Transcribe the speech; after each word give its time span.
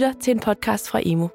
lytter 0.00 0.20
til 0.20 0.30
en 0.30 0.40
podcast 0.40 0.88
fra 0.88 1.00
Emo. 1.02 1.28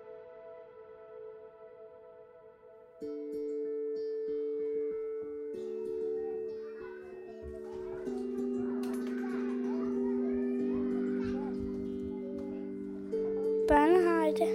Børnehøjde. 13.67 14.47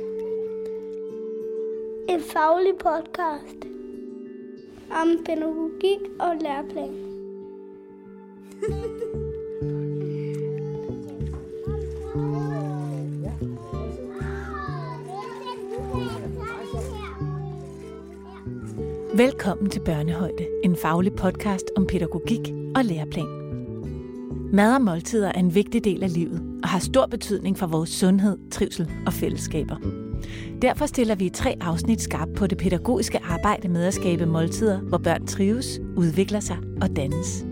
En 2.08 2.20
faglig 2.20 2.74
podcast 2.78 3.64
om 4.90 5.24
pædagogik 5.24 6.00
og 6.20 6.36
læreplan. 6.40 7.09
Velkommen 19.20 19.70
til 19.70 19.80
Børnehøjde, 19.80 20.46
en 20.64 20.76
faglig 20.76 21.12
podcast 21.12 21.64
om 21.76 21.86
pædagogik 21.86 22.40
og 22.76 22.84
læreplan. 22.84 23.26
Mad 24.52 24.74
og 24.74 24.82
måltider 24.82 25.28
er 25.28 25.38
en 25.38 25.54
vigtig 25.54 25.84
del 25.84 26.02
af 26.02 26.14
livet 26.14 26.42
og 26.62 26.68
har 26.68 26.78
stor 26.78 27.06
betydning 27.06 27.58
for 27.58 27.66
vores 27.66 27.90
sundhed, 27.90 28.38
trivsel 28.50 28.90
og 29.06 29.12
fællesskaber. 29.12 29.76
Derfor 30.62 30.86
stiller 30.86 31.14
vi 31.14 31.28
tre 31.28 31.56
afsnit 31.60 32.00
skarp 32.00 32.28
på 32.36 32.46
det 32.46 32.58
pædagogiske 32.58 33.20
arbejde 33.24 33.68
med 33.68 33.84
at 33.84 33.94
skabe 33.94 34.26
måltider, 34.26 34.78
hvor 34.78 34.98
børn 34.98 35.26
trives, 35.26 35.80
udvikler 35.96 36.40
sig 36.40 36.58
og 36.82 36.96
dannes. 36.96 37.44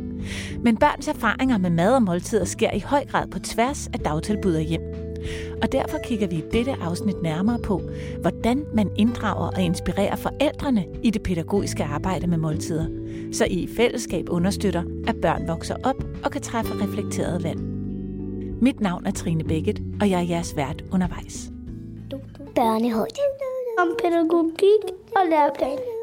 Men 0.62 0.76
børns 0.76 1.08
erfaringer 1.08 1.58
med 1.58 1.70
mad 1.70 1.94
og 1.94 2.02
måltider 2.02 2.44
sker 2.44 2.70
i 2.70 2.80
høj 2.80 3.04
grad 3.06 3.28
på 3.30 3.38
tværs 3.38 3.86
af 3.86 4.00
dagtilbud 4.00 4.54
og 4.54 4.62
hjem. 4.62 4.97
Og 5.62 5.72
derfor 5.72 5.98
kigger 6.04 6.26
vi 6.26 6.36
i 6.36 6.44
dette 6.52 6.76
afsnit 6.82 7.22
nærmere 7.22 7.58
på, 7.58 7.82
hvordan 8.20 8.64
man 8.74 8.90
inddrager 8.96 9.50
og 9.56 9.62
inspirerer 9.62 10.16
forældrene 10.16 10.86
i 11.02 11.10
det 11.10 11.22
pædagogiske 11.22 11.84
arbejde 11.84 12.26
med 12.26 12.38
måltider, 12.38 12.86
så 13.32 13.44
I 13.44 13.54
i 13.54 13.68
fællesskab 13.76 14.28
understøtter, 14.30 14.82
at 15.06 15.16
børn 15.16 15.48
vokser 15.48 15.76
op 15.84 16.04
og 16.24 16.30
kan 16.30 16.42
træffe 16.42 16.74
reflekterede 16.74 17.44
valg. 17.44 17.60
Mit 18.62 18.80
navn 18.80 19.06
er 19.06 19.10
Trine 19.10 19.44
Bækket, 19.44 19.82
og 20.00 20.10
jeg 20.10 20.18
er 20.18 20.26
jeres 20.26 20.56
vært 20.56 20.84
undervejs. 20.92 21.50
Børnehøjde. 22.54 23.20
Om 23.78 23.88
pædagogik 24.02 24.84
og 25.16 25.22
læreplan. 25.30 25.97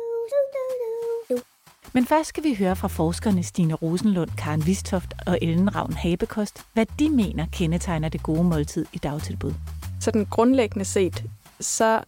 Men 1.95 2.05
først 2.05 2.29
skal 2.29 2.43
vi 2.43 2.53
høre 2.53 2.75
fra 2.75 2.87
forskerne 2.87 3.43
Stine 3.43 3.73
Rosenlund, 3.73 4.29
Karen 4.37 4.65
Vistoft 4.65 5.13
og 5.27 5.39
Ellen 5.41 5.75
Ravn 5.75 5.93
Habekost, 5.93 6.65
hvad 6.73 6.85
de 6.99 7.09
mener 7.09 7.45
kendetegner 7.51 8.09
det 8.09 8.23
gode 8.23 8.43
måltid 8.43 8.85
i 8.93 8.97
dagtilbud. 8.97 9.53
Så 10.01 10.11
den 10.11 10.25
grundlæggende 10.25 10.85
set, 10.85 11.23
så 11.59 12.01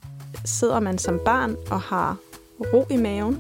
sidder 0.46 0.80
man 0.80 0.98
som 0.98 1.20
barn 1.26 1.56
og 1.72 1.82
har 1.82 2.18
ro 2.74 2.86
i 2.90 2.98
maven, 2.98 3.38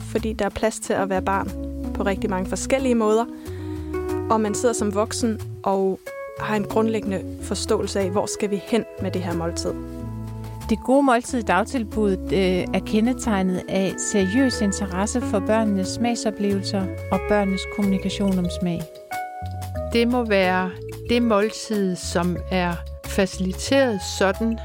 fordi 0.00 0.32
der 0.32 0.44
er 0.44 0.48
plads 0.50 0.80
til 0.80 0.92
at 0.92 1.08
være 1.08 1.22
barn 1.22 1.50
på 1.94 2.02
rigtig 2.02 2.30
mange 2.30 2.48
forskellige 2.48 2.94
måder. 2.94 3.24
Og 4.30 4.40
man 4.40 4.54
sidder 4.54 4.74
som 4.74 4.94
voksen 4.94 5.40
og 5.62 6.00
har 6.40 6.56
en 6.56 6.64
grundlæggende 6.64 7.38
forståelse 7.42 8.00
af, 8.00 8.10
hvor 8.10 8.26
skal 8.26 8.50
vi 8.50 8.60
hen 8.64 8.84
med 9.02 9.10
det 9.10 9.22
her 9.22 9.34
måltid. 9.34 9.97
Det 10.68 10.78
gode 10.84 11.02
måltid 11.02 11.38
i 11.38 11.42
dagtilbuddet 11.42 12.32
øh, 12.32 12.74
er 12.74 12.80
kendetegnet 12.86 13.62
af 13.68 13.94
seriøs 13.98 14.60
interesse 14.60 15.20
for 15.20 15.38
børnenes 15.40 15.88
smagsoplevelser 15.88 16.86
og 17.12 17.20
børnenes 17.28 17.60
kommunikation 17.76 18.38
om 18.38 18.46
smag. 18.60 18.82
Det 19.92 20.08
må 20.08 20.24
være 20.24 20.70
det 21.08 21.22
måltid, 21.22 21.96
som 21.96 22.36
er 22.50 22.74
faciliteret 23.06 24.00
sådan, 24.18 24.58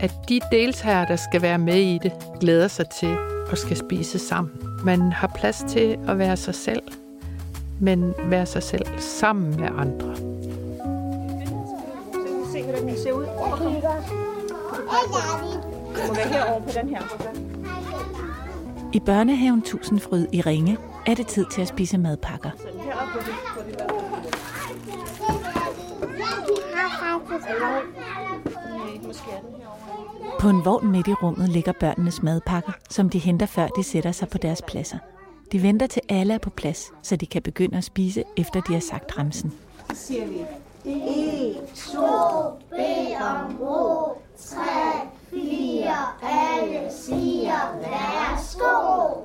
at 0.00 0.14
de 0.28 0.40
deltagere, 0.52 1.06
der 1.08 1.16
skal 1.16 1.42
være 1.42 1.58
med 1.58 1.80
i 1.80 1.98
det, 2.02 2.12
glæder 2.40 2.68
sig 2.68 2.86
til 3.00 3.16
at 3.52 3.58
skal 3.58 3.76
spise 3.76 4.18
sammen. 4.18 4.52
Man 4.84 5.00
har 5.12 5.32
plads 5.34 5.64
til 5.68 5.98
at 6.08 6.18
være 6.18 6.36
sig 6.36 6.54
selv, 6.54 6.82
men 7.80 8.14
være 8.24 8.46
sig 8.46 8.62
selv 8.62 8.86
sammen 8.98 9.60
med 9.60 9.68
andre. 9.76 10.16
Se, 12.52 12.62
hvordan 12.62 12.88
den 12.88 12.96
ser 12.96 13.12
ud. 13.12 14.33
Det 14.84 16.08
må 16.08 16.14
være 16.14 16.28
herovre 16.28 16.60
på 16.60 16.70
den 16.74 16.88
her. 16.88 17.02
I 18.92 19.00
børnehaven 19.00 19.62
Tusindfryd 19.62 20.26
i 20.32 20.40
Ringe 20.40 20.78
er 21.06 21.14
det 21.14 21.26
tid 21.26 21.46
til 21.52 21.62
at 21.62 21.68
spise 21.68 21.98
madpakker. 21.98 22.50
På 30.40 30.48
en 30.48 30.64
vogn 30.64 30.90
midt 30.90 31.08
i 31.08 31.12
rummet 31.12 31.48
ligger 31.48 31.72
børnenes 31.72 32.22
madpakker, 32.22 32.72
som 32.90 33.10
de 33.10 33.18
henter 33.18 33.46
før 33.46 33.68
de 33.68 33.82
sætter 33.82 34.12
sig 34.12 34.28
på 34.28 34.38
deres 34.38 34.62
pladser. 34.66 34.98
De 35.52 35.62
venter 35.62 35.86
til 35.86 36.02
alle 36.08 36.34
er 36.34 36.38
på 36.38 36.50
plads, 36.50 36.92
så 37.02 37.16
de 37.16 37.26
kan 37.26 37.42
begynde 37.42 37.78
at 37.78 37.84
spise, 37.84 38.24
efter 38.36 38.60
de 38.60 38.72
har 38.72 38.80
sagt 38.80 39.18
ramsen. 39.18 39.52
Så 39.90 40.06
siger 40.06 40.26
vi. 40.26 40.38
1, 40.84 41.56
2, 41.74 42.00
bed 42.70 43.16
om 43.20 43.56
ro. 43.60 44.18
3, 44.38 44.60
4, 45.30 45.94
alle 46.22 46.92
siger 46.92 47.76
værsgo. 47.80 49.20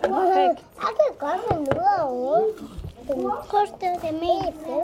Perfekt. 0.00 0.66
Jeg 0.76 0.92
kan 0.98 1.18
godt 1.18 1.40
finde 1.48 1.62
ud 1.62 1.84
af 1.98 2.04
ro. 2.04 2.46
Den 3.08 3.30
koster 3.48 3.98
det 4.02 4.14
meste. 4.14 4.74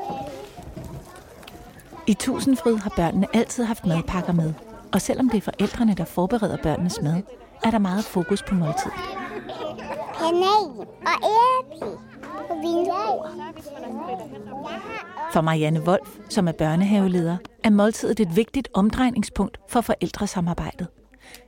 I 2.07 2.15
Tusindfryd 2.15 2.77
har 2.77 2.93
børnene 2.97 3.27
altid 3.35 3.65
haft 3.65 3.87
madpakker 3.87 4.33
med, 4.33 4.55
og 4.93 5.01
selvom 5.01 5.29
det 5.29 5.39
er 5.39 5.43
forældrene, 5.43 5.95
der 5.95 6.05
forbereder 6.05 6.57
børnenes 6.63 7.03
mad, 7.03 7.23
er 7.65 7.71
der 7.71 7.79
meget 7.79 8.05
fokus 8.05 8.43
på 8.43 8.55
måltid. 8.55 8.91
Kanal 10.19 10.87
og 11.07 11.17
æble 11.25 11.87
og 12.51 12.57
vindruer. 12.57 13.29
For 15.33 15.41
Marianne 15.41 15.81
Wolf, 15.81 16.19
som 16.29 16.49
er 16.49 16.53
børnehaveleder, 16.53 17.37
er 17.65 17.71
måltidet 17.71 18.21
et 18.21 18.37
vigtigt 18.37 18.69
omdrejningspunkt 18.75 19.59
for 19.69 19.81
forældresamarbejdet. 19.81 20.87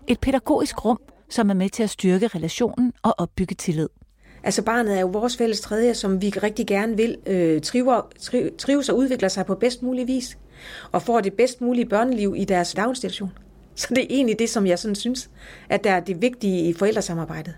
Et 0.06 0.20
pædagogisk 0.20 0.84
rum, 0.84 0.98
som 1.28 1.50
er 1.50 1.54
med 1.54 1.69
til 1.69 1.82
at 1.82 1.91
styrke 1.91 2.26
relationen 2.26 2.92
og 3.03 3.15
opbygge 3.19 3.54
tillid. 3.54 3.88
Altså 4.42 4.62
barnet 4.62 4.97
er 4.97 5.00
jo 5.00 5.06
vores 5.06 5.37
fælles 5.37 5.60
tredje, 5.60 5.94
som 5.94 6.22
vi 6.22 6.28
rigtig 6.28 6.66
gerne 6.66 6.97
vil 6.97 7.16
øh, 7.26 7.60
triver, 7.60 8.09
tri, 8.21 8.50
trives 8.59 8.88
og 8.88 8.97
udvikler 8.97 9.28
sig 9.28 9.47
på 9.47 9.54
bedst 9.54 9.82
mulig 9.82 10.06
vis. 10.06 10.38
Og 10.92 11.03
får 11.03 11.21
det 11.21 11.32
bedst 11.32 11.60
mulige 11.60 11.87
børneliv 11.87 12.34
i 12.37 12.44
deres 12.44 12.75
daginstitution. 12.75 13.32
Så 13.75 13.87
det 13.91 13.98
er 13.98 14.06
egentlig 14.10 14.38
det, 14.38 14.50
som 14.50 14.66
jeg 14.66 14.78
sådan 14.78 14.94
synes, 14.94 15.31
at 15.69 15.84
der 15.84 15.91
er 15.91 16.00
det 16.00 16.22
vigtige 16.22 16.69
i 16.69 16.72
forældresamarbejdet. 16.72 17.54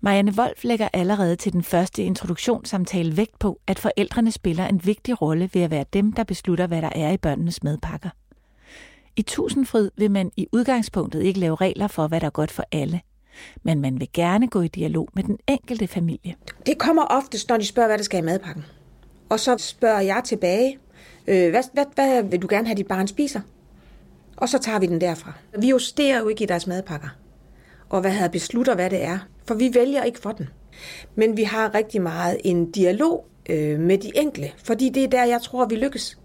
Marianne 0.00 0.32
Wolf 0.32 0.64
lægger 0.64 0.88
allerede 0.92 1.36
til 1.36 1.52
den 1.52 1.62
første 1.62 2.02
introduktionssamtale 2.02 3.16
vægt 3.16 3.38
på, 3.38 3.60
at 3.66 3.78
forældrene 3.78 4.30
spiller 4.30 4.66
en 4.66 4.80
vigtig 4.84 5.22
rolle 5.22 5.50
ved 5.54 5.62
at 5.62 5.70
være 5.70 5.84
dem, 5.92 6.12
der 6.12 6.24
beslutter, 6.24 6.66
hvad 6.66 6.82
der 6.82 6.90
er 6.94 7.10
i 7.10 7.16
børnenes 7.16 7.62
madpakker. 7.62 8.10
I 9.16 9.22
Tusindfryd 9.22 9.90
vil 9.96 10.10
man 10.10 10.30
i 10.36 10.46
udgangspunktet 10.52 11.22
ikke 11.22 11.40
lave 11.40 11.56
regler 11.56 11.88
for, 11.88 12.06
hvad 12.06 12.20
der 12.20 12.26
er 12.26 12.30
godt 12.30 12.50
for 12.50 12.64
alle. 12.72 13.00
Men 13.62 13.80
man 13.80 14.00
vil 14.00 14.08
gerne 14.12 14.48
gå 14.48 14.60
i 14.60 14.68
dialog 14.68 15.08
med 15.14 15.22
den 15.22 15.38
enkelte 15.48 15.86
familie. 15.86 16.34
Det 16.66 16.78
kommer 16.78 17.04
oftest, 17.04 17.48
når 17.48 17.56
de 17.56 17.66
spørger, 17.66 17.88
hvad 17.88 17.98
der 17.98 18.04
skal 18.04 18.18
i 18.18 18.26
madpakken. 18.26 18.64
Og 19.28 19.40
så 19.40 19.58
spørger 19.58 20.00
jeg 20.00 20.22
tilbage, 20.24 20.78
øh, 21.26 21.50
hvad, 21.50 21.62
hvad, 21.72 21.84
hvad 21.94 22.22
vil 22.22 22.42
du 22.42 22.46
gerne 22.50 22.66
have, 22.66 22.76
dit 22.76 22.86
barn 22.86 23.08
spiser? 23.08 23.40
Og 24.36 24.48
så 24.48 24.58
tager 24.58 24.78
vi 24.78 24.86
den 24.86 25.00
derfra. 25.00 25.32
Vi 25.58 25.68
justerer 25.68 26.18
jo 26.18 26.28
ikke 26.28 26.44
i 26.44 26.46
deres 26.46 26.66
madpakker. 26.66 27.08
Og 27.88 28.00
hvad 28.00 28.10
havde 28.10 28.30
beslutter, 28.30 28.74
hvad 28.74 28.90
det 28.90 29.04
er. 29.04 29.18
For 29.48 29.54
vi 29.54 29.70
vælger 29.74 30.02
ikke 30.02 30.18
for 30.18 30.32
den. 30.32 30.48
Men 31.14 31.36
vi 31.36 31.42
har 31.42 31.74
rigtig 31.74 32.02
meget 32.02 32.40
en 32.44 32.70
dialog 32.70 33.26
øh, 33.48 33.80
med 33.80 33.98
de 33.98 34.10
enkelte. 34.14 34.52
Fordi 34.64 34.88
det 34.88 35.04
er 35.04 35.08
der, 35.08 35.24
jeg 35.24 35.42
tror, 35.42 35.66
vi 35.66 35.76
lykkes. 35.76 36.18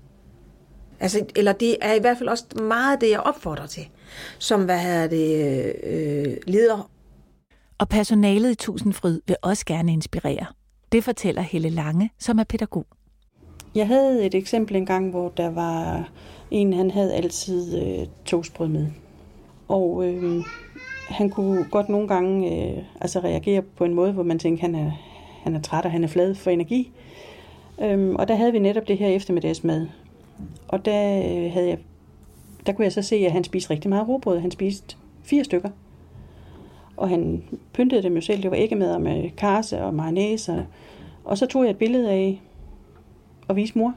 Altså, 1.00 1.26
eller 1.36 1.52
det 1.52 1.78
er 1.82 1.94
i 1.94 2.00
hvert 2.00 2.18
fald 2.18 2.30
også 2.30 2.46
meget 2.62 3.02
det, 3.02 3.10
jeg 3.10 3.20
opfordrer 3.20 3.66
til. 3.66 3.88
Som, 4.40 4.66
hvad 4.66 4.80
hedder 4.80 5.08
det, 5.08 5.76
øh, 5.84 6.38
leder. 6.48 6.90
Og 7.78 7.90
personalet 7.90 8.52
i 8.52 8.56
Tusindfryd 8.56 9.22
vil 9.28 9.36
også 9.42 9.66
gerne 9.66 9.94
inspirere. 9.94 10.46
Det 10.92 11.04
fortæller 11.04 11.42
Helle 11.42 11.70
Lange, 11.70 12.10
som 12.20 12.40
er 12.40 12.44
pædagog. 12.44 12.86
Jeg 13.76 13.88
havde 13.88 14.26
et 14.26 14.36
eksempel 14.36 14.76
engang, 14.76 15.10
hvor 15.10 15.30
der 15.30 15.50
var 15.50 16.10
en, 16.52 16.74
han 16.74 16.92
havde 16.92 17.14
altid 17.14 17.82
øh, 17.82 18.08
toastbrød 18.26 18.68
med. 18.68 18.88
Og 19.68 20.06
øh, 20.08 20.44
han 21.10 21.30
kunne 21.30 21.66
godt 21.72 21.90
nogle 21.90 22.08
gange 22.08 22.52
øh, 22.52 22.84
altså 23.02 23.20
reagere 23.20 23.62
på 23.62 23.86
en 23.86 23.94
måde, 23.94 24.12
hvor 24.12 24.24
man 24.24 24.40
tænkte, 24.40 24.62
han 24.62 24.76
er, 24.76 24.92
han 25.44 25.56
er 25.56 25.62
træt 25.62 25.86
og 25.86 25.92
han 25.92 26.04
er 26.04 26.08
flad 26.08 26.36
for 26.36 26.52
energi. 26.52 26.92
Øhm, 27.82 28.16
og 28.16 28.28
der 28.28 28.36
havde 28.36 28.52
vi 28.52 28.60
netop 28.60 28.88
det 28.88 28.98
her 28.98 29.08
eftermiddagsmad. 29.08 29.88
Og 30.68 30.86
der, 30.86 31.18
øh, 31.18 31.52
havde 31.52 31.68
jeg, 31.68 31.78
der 32.66 32.74
kunne 32.74 32.86
jeg 32.86 32.94
så 32.94 33.02
se, 33.02 33.16
at 33.16 33.32
han 33.32 33.44
spiste 33.44 33.70
rigtig 33.70 33.90
meget 33.90 34.08
robrød. 34.08 34.40
Han 34.40 34.52
spiste 34.52 34.96
fire 35.24 35.44
stykker. 35.44 35.70
Og 36.98 37.10
han 37.10 37.44
pyntede 37.74 38.04
dem 38.04 38.16
jo 38.16 38.22
selv. 38.22 38.44
Det 38.44 38.52
var 38.52 38.58
ikke 38.58 38.76
med 38.76 39.00
med 39.00 39.30
karse 39.30 39.84
og 39.84 39.94
mayonnaise. 39.94 40.54
Og, 40.54 40.66
og 41.24 41.38
så 41.38 41.46
tog 41.46 41.64
jeg 41.64 41.72
et 41.72 41.78
billede 41.78 42.12
af 42.12 42.42
og 43.48 43.56
viste 43.56 43.78
mor. 43.78 43.94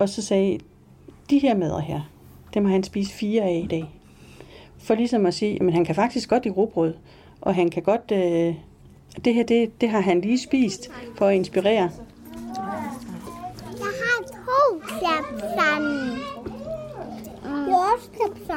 Og 0.00 0.08
så 0.08 0.22
sagde 0.22 0.58
de 1.30 1.38
her 1.38 1.56
mader 1.56 1.80
her, 1.80 2.00
dem 2.54 2.64
har 2.64 2.72
han 2.72 2.82
spist 2.82 3.12
fire 3.12 3.42
af 3.42 3.60
i 3.64 3.66
dag. 3.66 3.97
For 4.78 4.94
ligesom 4.94 5.26
at 5.26 5.34
sige, 5.34 5.62
at 5.62 5.72
han 5.72 5.84
kan 5.84 5.94
faktisk 5.94 6.28
godt 6.28 6.46
i 6.46 6.50
rugbrød, 6.50 6.94
og 7.40 7.54
han 7.54 7.70
kan 7.70 7.82
godt... 7.82 8.12
Øh, 8.12 8.54
det 9.24 9.34
her, 9.34 9.42
det, 9.42 9.80
det 9.80 9.88
har 9.88 10.00
han 10.00 10.20
lige 10.20 10.38
spist 10.38 10.90
for 11.16 11.26
at 11.26 11.34
inspirere. 11.34 11.90
Jeg 13.78 13.92
har 14.00 14.22
to 14.22 14.78
klap 14.78 15.40
sammen. 15.58 16.18
Mm. 17.44 17.68
Jeg 17.68 17.76
også. 17.94 18.08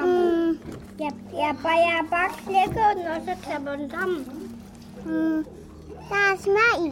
Mm. 0.05 0.59
Jeg, 0.99 1.11
jeg, 1.33 1.55
bare, 1.63 1.77
jeg 1.77 2.05
bare 2.09 2.29
klikker 2.37 2.93
den, 2.95 3.05
og 3.07 3.21
så 3.25 3.43
klapper 3.43 3.75
den 3.75 3.89
sammen. 3.89 4.25
Mm. 5.05 5.45
Der 6.09 6.15
er 6.15 6.37
smør 6.39 6.85
i. 6.85 6.91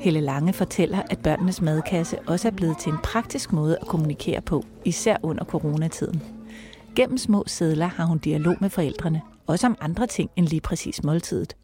Helle 0.00 0.20
Lange 0.20 0.52
fortæller, 0.52 1.02
at 1.10 1.18
børnenes 1.18 1.62
madkasse 1.62 2.18
også 2.26 2.48
er 2.48 2.52
blevet 2.52 2.78
til 2.78 2.92
en 2.92 2.98
praktisk 3.02 3.52
måde 3.52 3.78
at 3.80 3.86
kommunikere 3.86 4.40
på, 4.40 4.64
især 4.84 5.16
under 5.22 5.44
coronatiden. 5.44 6.22
Gennem 6.96 7.18
små 7.18 7.44
sædler 7.46 7.86
har 7.86 8.04
hun 8.04 8.18
dialog 8.18 8.56
med 8.60 8.70
forældrene, 8.70 9.20
også 9.46 9.66
om 9.66 9.76
andre 9.80 10.06
ting 10.06 10.30
end 10.36 10.46
lige 10.46 10.60
præcis 10.60 11.04
måltidet. 11.04 11.56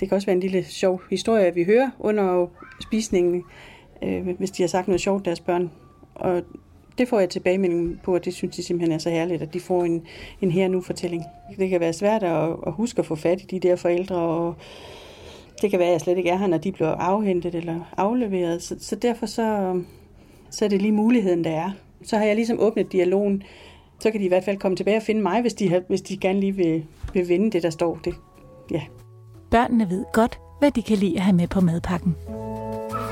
Det 0.00 0.08
kan 0.08 0.16
også 0.16 0.26
være 0.26 0.34
en 0.36 0.40
lille 0.40 0.64
sjov 0.64 1.00
historie, 1.10 1.54
vi 1.54 1.64
hører 1.64 1.90
under 1.98 2.46
spisningen, 2.82 3.44
øh, 4.02 4.28
hvis 4.38 4.50
de 4.50 4.62
har 4.62 4.68
sagt 4.68 4.88
noget 4.88 5.00
sjovt, 5.00 5.24
deres 5.24 5.40
børn. 5.40 5.70
Og 6.14 6.42
det 6.98 7.08
får 7.08 7.20
jeg 7.20 7.28
tilbagemelding 7.28 8.00
på, 8.02 8.14
og 8.14 8.24
det 8.24 8.34
synes 8.34 8.56
de 8.56 8.62
simpelthen 8.62 8.92
er 8.94 8.98
så 8.98 9.10
herligt, 9.10 9.42
at 9.42 9.54
de 9.54 9.60
får 9.60 9.84
en, 9.84 10.06
en 10.40 10.50
her-nu-fortælling. 10.50 11.24
Det 11.58 11.70
kan 11.70 11.80
være 11.80 11.92
svært 11.92 12.22
at, 12.22 12.56
at 12.66 12.72
huske 12.72 12.98
at 12.98 13.06
få 13.06 13.14
fat 13.14 13.42
i 13.42 13.46
de 13.46 13.68
der 13.68 13.76
forældre, 13.76 14.16
og 14.16 14.54
det 15.62 15.70
kan 15.70 15.78
være, 15.78 15.88
at 15.88 15.92
jeg 15.92 16.00
slet 16.00 16.18
ikke 16.18 16.30
er 16.30 16.36
her, 16.36 16.46
når 16.46 16.58
de 16.58 16.72
bliver 16.72 16.90
afhentet 16.90 17.54
eller 17.54 17.92
afleveret. 17.96 18.62
Så, 18.62 18.76
så 18.80 18.96
derfor 18.96 19.26
så, 19.26 19.80
så 20.50 20.64
er 20.64 20.68
det 20.68 20.82
lige 20.82 20.92
muligheden, 20.92 21.44
der 21.44 21.50
er. 21.50 21.70
Så 22.02 22.16
har 22.16 22.24
jeg 22.24 22.36
ligesom 22.36 22.60
åbnet 22.60 22.92
dialogen. 22.92 23.42
Så 24.00 24.10
kan 24.10 24.20
de 24.20 24.24
i 24.24 24.28
hvert 24.28 24.44
fald 24.44 24.56
komme 24.58 24.76
tilbage 24.76 24.96
og 24.96 25.02
finde 25.02 25.22
mig, 25.22 25.40
hvis 25.40 25.54
de, 25.54 25.68
har, 25.70 25.82
hvis 25.88 26.00
de 26.02 26.16
gerne 26.16 26.40
lige 26.40 26.52
vil, 26.52 26.84
vil 27.14 27.28
vinde 27.28 27.50
det, 27.50 27.62
der 27.62 27.70
står. 27.70 27.98
Det, 28.04 28.14
ja. 28.70 28.80
Børnene 29.50 29.90
ved 29.90 30.04
godt, 30.12 30.38
hvad 30.58 30.70
de 30.70 30.82
kan 30.82 30.96
lide 30.96 31.16
at 31.16 31.22
have 31.22 31.36
med 31.36 31.48
på 31.48 31.60
madpakken. 31.60 32.16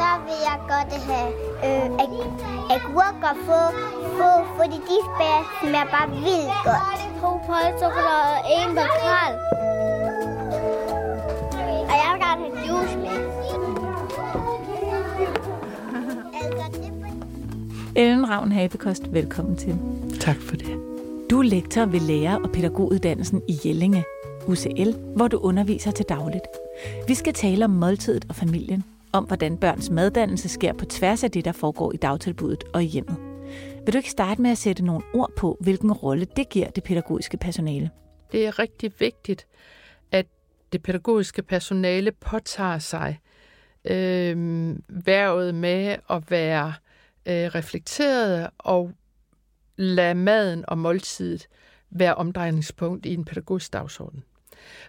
Så 0.00 0.08
vil 0.26 0.38
jeg 0.48 0.58
godt 0.72 0.92
have 1.10 1.28
øh, 1.66 1.86
ag- 2.02 2.30
agurker 2.76 3.32
få, 3.46 3.60
få, 4.18 4.30
fordi 4.58 4.76
de 4.90 4.96
smager, 5.08 5.42
smager 5.62 5.88
bare 5.96 6.08
vildt 6.10 6.52
godt. 6.64 6.98
To 7.22 7.30
pølsechokolade 7.46 8.30
og 8.38 8.40
en 8.58 8.74
makrel. 8.74 9.32
Ellen 17.98 18.28
Ravn 18.28 18.52
Habekost, 18.52 19.12
velkommen 19.12 19.56
til. 19.56 19.78
Tak 20.20 20.36
for 20.36 20.56
det. 20.56 20.66
Du 21.30 21.38
er 21.38 21.42
lektor 21.42 21.86
ved 21.86 22.00
lærer- 22.00 22.40
og 22.44 22.52
pædagoguddannelsen 22.52 23.42
i 23.48 23.56
Jellinge, 23.64 24.04
UCL, 24.46 24.90
hvor 25.16 25.28
du 25.28 25.38
underviser 25.38 25.90
til 25.90 26.04
dagligt. 26.08 26.46
Vi 27.08 27.14
skal 27.14 27.34
tale 27.34 27.64
om 27.64 27.70
måltidet 27.70 28.24
og 28.28 28.34
familien, 28.34 28.84
om 29.12 29.24
hvordan 29.24 29.56
børns 29.56 29.90
maddannelse 29.90 30.48
sker 30.48 30.72
på 30.72 30.84
tværs 30.84 31.24
af 31.24 31.30
det, 31.30 31.44
der 31.44 31.52
foregår 31.52 31.92
i 31.92 31.96
dagtilbuddet 31.96 32.64
og 32.74 32.82
i 32.82 32.86
hjemmet. 32.86 33.16
Vil 33.84 33.92
du 33.92 33.98
ikke 33.98 34.10
starte 34.10 34.42
med 34.42 34.50
at 34.50 34.58
sætte 34.58 34.84
nogle 34.84 35.04
ord 35.14 35.30
på, 35.36 35.56
hvilken 35.60 35.92
rolle 35.92 36.26
det 36.36 36.48
giver 36.48 36.70
det 36.70 36.84
pædagogiske 36.84 37.36
personale? 37.36 37.90
Det 38.32 38.46
er 38.46 38.58
rigtig 38.58 38.92
vigtigt, 38.98 39.46
at 40.12 40.26
det 40.72 40.82
pædagogiske 40.82 41.42
personale 41.42 42.12
påtager 42.12 42.78
sig 42.78 43.18
øh, 43.84 44.36
værvet 44.88 45.54
med 45.54 45.96
at 46.10 46.30
være 46.30 46.72
øh, 47.28 47.46
reflekteret 47.54 48.50
og 48.58 48.92
lade 49.76 50.14
maden 50.14 50.64
og 50.68 50.78
måltidet 50.78 51.48
være 51.90 52.14
omdrejningspunkt 52.14 53.06
i 53.06 53.14
en 53.14 53.24
pædagogisk 53.24 53.72
dagsorden. 53.72 54.24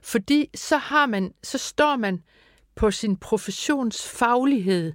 Fordi 0.02 0.50
så 0.56 0.78
har 0.78 1.06
man, 1.06 1.34
så 1.44 1.58
står 1.58 1.96
man 1.96 2.24
på 2.76 2.92
sin 2.92 3.18
professionsfaglighed 3.18 4.94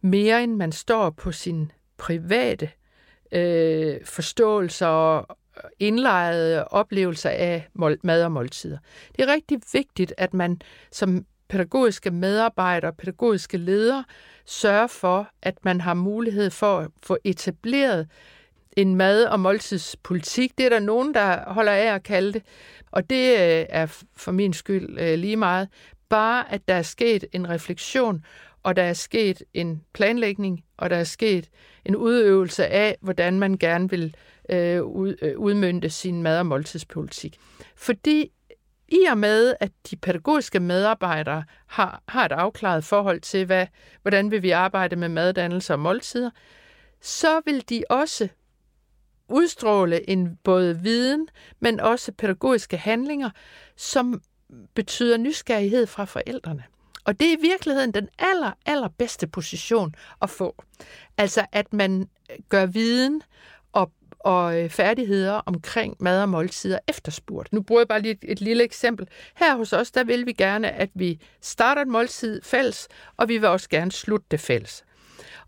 mere 0.00 0.42
end 0.42 0.56
man 0.56 0.72
står 0.72 1.10
på 1.10 1.32
sin 1.32 1.72
private 1.96 2.70
øh, 3.32 3.96
forståelser 4.04 4.86
og 4.86 5.36
indlejrede 5.78 6.68
oplevelser 6.68 7.30
af 7.30 7.68
mad 8.02 8.24
og 8.24 8.32
måltider. 8.32 8.78
Det 9.16 9.22
er 9.22 9.32
rigtig 9.32 9.60
vigtigt, 9.72 10.14
at 10.16 10.34
man 10.34 10.60
som 10.92 11.26
pædagogiske 11.48 12.10
medarbejdere, 12.10 12.92
pædagogiske 12.92 13.56
ledere, 13.58 14.04
sørger 14.44 14.86
for, 14.86 15.28
at 15.42 15.64
man 15.64 15.80
har 15.80 15.94
mulighed 15.94 16.50
for 16.50 16.78
at 16.78 16.90
få 17.02 17.18
etableret 17.24 18.08
en 18.76 18.94
mad- 18.94 19.24
og 19.24 19.40
måltidspolitik. 19.40 20.58
Det 20.58 20.66
er 20.66 20.70
der 20.70 20.80
nogen, 20.80 21.14
der 21.14 21.52
holder 21.52 21.72
af 21.72 21.94
at 21.94 22.02
kalde 22.02 22.32
det, 22.32 22.42
og 22.90 23.10
det 23.10 23.30
øh, 23.30 23.66
er 23.68 24.02
for 24.16 24.32
min 24.32 24.52
skyld 24.52 25.00
øh, 25.00 25.18
lige 25.18 25.36
meget. 25.36 25.68
Bare 26.08 26.52
at 26.52 26.68
der 26.68 26.74
er 26.74 26.82
sket 26.82 27.24
en 27.32 27.48
refleksion, 27.48 28.24
og 28.62 28.76
der 28.76 28.82
er 28.82 28.92
sket 28.92 29.42
en 29.54 29.82
planlægning, 29.92 30.64
og 30.76 30.90
der 30.90 30.96
er 30.96 31.04
sket 31.04 31.48
en 31.84 31.96
udøvelse 31.96 32.66
af, 32.66 32.96
hvordan 33.00 33.38
man 33.38 33.56
gerne 33.58 33.90
vil 33.90 34.14
øh, 34.50 34.76
øh 35.22 35.38
udmynde 35.38 35.90
sin 35.90 36.22
mad- 36.22 36.38
og 36.38 36.46
måltidspolitik. 36.46 37.36
Fordi 37.76 38.30
i 38.88 39.04
og 39.10 39.18
med, 39.18 39.54
at 39.60 39.72
de 39.90 39.96
pædagogiske 39.96 40.60
medarbejdere 40.60 41.44
har, 41.66 42.02
har 42.08 42.24
et 42.24 42.32
afklaret 42.32 42.84
forhold 42.84 43.20
til, 43.20 43.46
hvad, 43.46 43.66
hvordan 44.02 44.30
vil 44.30 44.42
vi 44.42 44.50
arbejde 44.50 44.96
med 44.96 45.08
maddannelse 45.08 45.72
og 45.72 45.80
måltider, 45.80 46.30
så 47.00 47.40
vil 47.44 47.68
de 47.68 47.84
også 47.90 48.28
udstråle 49.28 50.10
en 50.10 50.38
både 50.44 50.80
viden, 50.80 51.28
men 51.60 51.80
også 51.80 52.12
pædagogiske 52.12 52.76
handlinger, 52.76 53.30
som 53.76 54.22
betyder 54.74 55.16
nysgerrighed 55.16 55.86
fra 55.86 56.04
forældrene. 56.04 56.64
Og 57.04 57.20
det 57.20 57.28
er 57.28 57.32
i 57.38 57.40
virkeligheden 57.40 57.94
den 57.94 58.08
aller, 58.18 58.52
aller 58.66 58.88
bedste 58.88 59.26
position 59.26 59.94
at 60.22 60.30
få. 60.30 60.64
Altså 61.18 61.46
at 61.52 61.72
man 61.72 62.08
gør 62.48 62.66
viden 62.66 63.22
og, 63.72 63.92
og 64.26 64.60
øh, 64.60 64.70
færdigheder 64.70 65.32
omkring 65.32 65.96
mad 66.00 66.22
og 66.22 66.28
måltider 66.28 66.78
efterspurgt. 66.88 67.52
Nu 67.52 67.62
bruger 67.62 67.80
jeg 67.80 67.88
bare 67.88 68.00
lige 68.00 68.12
et, 68.12 68.18
et 68.22 68.40
lille 68.40 68.64
eksempel. 68.64 69.08
Her 69.36 69.56
hos 69.56 69.72
os, 69.72 69.90
der 69.90 70.04
vil 70.04 70.26
vi 70.26 70.32
gerne, 70.32 70.70
at 70.70 70.90
vi 70.94 71.20
starter 71.40 71.82
et 71.82 71.88
måltid 71.88 72.42
fælles, 72.42 72.88
og 73.16 73.28
vi 73.28 73.38
vil 73.38 73.48
også 73.48 73.68
gerne 73.68 73.92
slutte 73.92 74.26
det 74.30 74.40
fælles. 74.40 74.84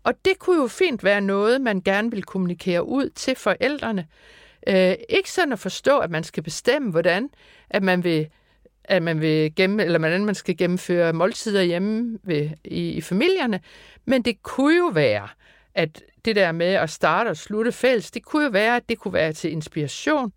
Og 0.03 0.13
det 0.25 0.39
kunne 0.39 0.61
jo 0.61 0.67
fint 0.67 1.03
være 1.03 1.21
noget, 1.21 1.61
man 1.61 1.81
gerne 1.81 2.11
vil 2.11 2.23
kommunikere 2.23 2.83
ud 2.83 3.09
til 3.09 3.35
forældrene. 3.35 4.07
Øh, 4.67 4.95
ikke 5.09 5.31
sådan 5.31 5.53
at 5.53 5.59
forstå, 5.59 5.97
at 5.99 6.09
man 6.09 6.23
skal 6.23 6.43
bestemme, 6.43 6.91
hvordan 6.91 7.29
at 7.69 7.83
man 7.83 8.03
vil 8.03 8.27
at 8.83 9.03
man 9.03 9.21
vil 9.21 9.55
gemme, 9.55 9.83
eller 9.83 9.99
hvordan 9.99 10.25
man 10.25 10.35
skal 10.35 10.57
gennemføre 10.57 11.13
måltider 11.13 11.61
hjemme 11.61 12.19
ved, 12.23 12.49
i, 12.63 12.89
i 12.89 13.01
familierne. 13.01 13.59
Men 14.05 14.21
det 14.21 14.43
kunne 14.43 14.77
jo 14.77 14.91
være, 14.93 15.27
at 15.75 16.03
det 16.29 16.35
der 16.35 16.51
med 16.51 16.73
at 16.73 16.89
starte 16.89 17.29
og 17.29 17.37
slutte 17.37 17.71
fælles, 17.71 18.11
det 18.11 18.25
kunne 18.25 18.43
jo 18.43 18.49
være, 18.49 18.75
at 18.75 18.89
det 18.89 18.99
kunne 18.99 19.13
være 19.13 19.33
til 19.33 19.51
inspiration. 19.51 20.31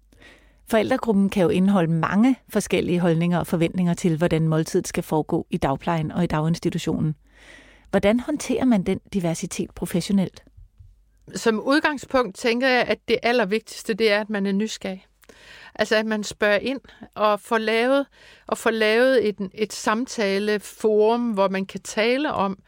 Forældregruppen 0.70 1.30
kan 1.30 1.42
jo 1.42 1.48
indeholde 1.48 1.92
mange 1.92 2.36
forskellige 2.48 3.00
holdninger 3.00 3.38
og 3.38 3.46
forventninger 3.46 3.94
til, 3.94 4.16
hvordan 4.16 4.48
måltidet 4.48 4.88
skal 4.88 5.02
foregå 5.02 5.46
i 5.50 5.56
dagplejen 5.56 6.12
og 6.12 6.24
i 6.24 6.26
daginstitutionen. 6.26 7.14
Hvordan 7.90 8.20
håndterer 8.20 8.64
man 8.64 8.82
den 8.82 9.00
diversitet 9.12 9.70
professionelt? 9.70 10.44
Som 11.34 11.60
udgangspunkt 11.60 12.36
tænker 12.36 12.68
jeg, 12.68 12.84
at 12.88 12.98
det 13.08 13.18
allervigtigste, 13.22 13.94
det 13.94 14.12
er, 14.12 14.20
at 14.20 14.30
man 14.30 14.46
er 14.46 14.52
nysgerrig. 14.52 15.06
Altså 15.74 15.96
at 15.96 16.06
man 16.06 16.24
spørger 16.24 16.58
ind 16.58 16.80
og 17.14 17.40
får 17.40 17.58
lavet, 17.58 18.06
og 18.46 18.58
får 18.58 18.70
lavet 18.70 19.28
et, 19.28 19.50
et 19.54 19.72
samtaleforum, 19.72 21.30
hvor 21.30 21.48
man 21.48 21.66
kan 21.66 21.80
tale 21.80 22.32
om 22.32 22.58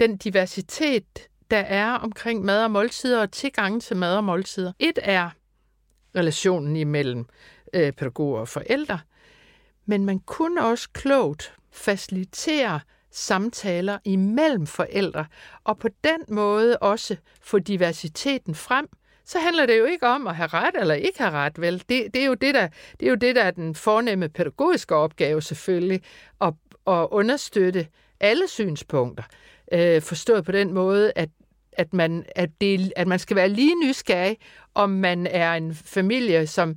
den 0.00 0.16
diversitet, 0.16 1.28
der 1.50 1.58
er 1.58 1.92
omkring 1.92 2.44
mad 2.44 2.64
og 2.64 2.70
måltider 2.70 3.20
og 3.20 3.30
tilgang 3.30 3.82
til 3.82 3.96
mad 3.96 4.16
og 4.16 4.24
måltider. 4.24 4.72
Et 4.78 4.98
er 5.02 5.30
relationen 6.16 6.76
imellem 6.76 7.26
øh, 7.72 7.92
pædagoger 7.92 8.40
og 8.40 8.48
forældre, 8.48 8.98
men 9.86 10.04
man 10.04 10.18
kunne 10.18 10.64
også 10.64 10.88
klogt 10.92 11.54
facilitere 11.72 12.80
samtaler 13.10 13.98
imellem 14.04 14.66
forældre, 14.66 15.26
og 15.64 15.78
på 15.78 15.88
den 16.04 16.24
måde 16.28 16.78
også 16.78 17.16
få 17.40 17.58
diversiteten 17.58 18.54
frem, 18.54 18.88
så 19.24 19.38
handler 19.38 19.66
det 19.66 19.78
jo 19.78 19.84
ikke 19.84 20.06
om 20.06 20.26
at 20.26 20.36
have 20.36 20.46
ret 20.46 20.74
eller 20.80 20.94
ikke 20.94 21.18
have 21.18 21.30
ret, 21.30 21.60
vel? 21.60 21.78
Det, 21.88 22.14
det, 22.14 22.16
er, 22.16 22.26
jo 22.26 22.34
det, 22.34 22.54
der, 22.54 22.68
det 23.00 23.06
er 23.06 23.10
jo 23.10 23.16
det, 23.16 23.36
der 23.36 23.42
er 23.42 23.50
den 23.50 23.74
fornemme 23.74 24.28
pædagogiske 24.28 24.94
opgave 24.94 25.42
selvfølgelig, 25.42 26.02
at, 26.40 26.54
at 26.86 27.08
understøtte 27.10 27.86
alle 28.20 28.48
synspunkter. 28.48 29.22
Øh, 29.72 30.02
forstået 30.02 30.44
på 30.44 30.52
den 30.52 30.72
måde, 30.72 31.12
at 31.16 31.28
at 31.78 31.94
man, 31.94 32.24
at, 32.36 32.50
det, 32.60 32.92
at 32.96 33.06
man 33.06 33.18
skal 33.18 33.36
være 33.36 33.48
lige 33.48 33.74
nysgerrig, 33.84 34.36
om 34.74 34.90
man 34.90 35.26
er 35.26 35.54
en 35.54 35.74
familie, 35.74 36.46
som 36.46 36.76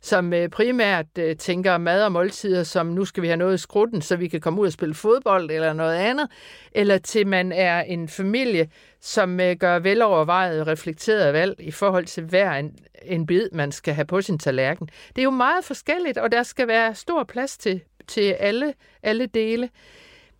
som 0.00 0.32
øh, 0.32 0.48
primært 0.48 1.06
øh, 1.18 1.36
tænker 1.36 1.78
mad 1.78 2.04
og 2.04 2.12
måltider, 2.12 2.62
som 2.62 2.86
nu 2.86 3.04
skal 3.04 3.22
vi 3.22 3.26
have 3.28 3.36
noget 3.36 3.54
i 3.54 3.58
skrutten, 3.58 4.02
så 4.02 4.16
vi 4.16 4.28
kan 4.28 4.40
komme 4.40 4.60
ud 4.60 4.66
og 4.66 4.72
spille 4.72 4.94
fodbold 4.94 5.50
eller 5.50 5.72
noget 5.72 5.96
andet, 5.96 6.28
eller 6.72 6.98
til 6.98 7.26
man 7.26 7.52
er 7.52 7.82
en 7.82 8.08
familie, 8.08 8.68
som 9.00 9.40
øh, 9.40 9.56
gør 9.56 9.78
velovervejet 9.78 10.60
og 10.60 10.66
reflekteret 10.66 11.32
valg 11.32 11.54
i 11.58 11.70
forhold 11.70 12.04
til 12.04 12.24
hver 12.24 12.52
en, 12.52 12.76
en 13.02 13.26
bid, 13.26 13.48
man 13.52 13.72
skal 13.72 13.94
have 13.94 14.04
på 14.04 14.20
sin 14.20 14.38
tallerken. 14.38 14.88
Det 15.08 15.18
er 15.18 15.24
jo 15.24 15.30
meget 15.30 15.64
forskelligt, 15.64 16.18
og 16.18 16.32
der 16.32 16.42
skal 16.42 16.68
være 16.68 16.94
stor 16.94 17.24
plads 17.24 17.58
til, 17.58 17.80
til 18.08 18.32
alle, 18.32 18.74
alle 19.02 19.26
dele. 19.26 19.68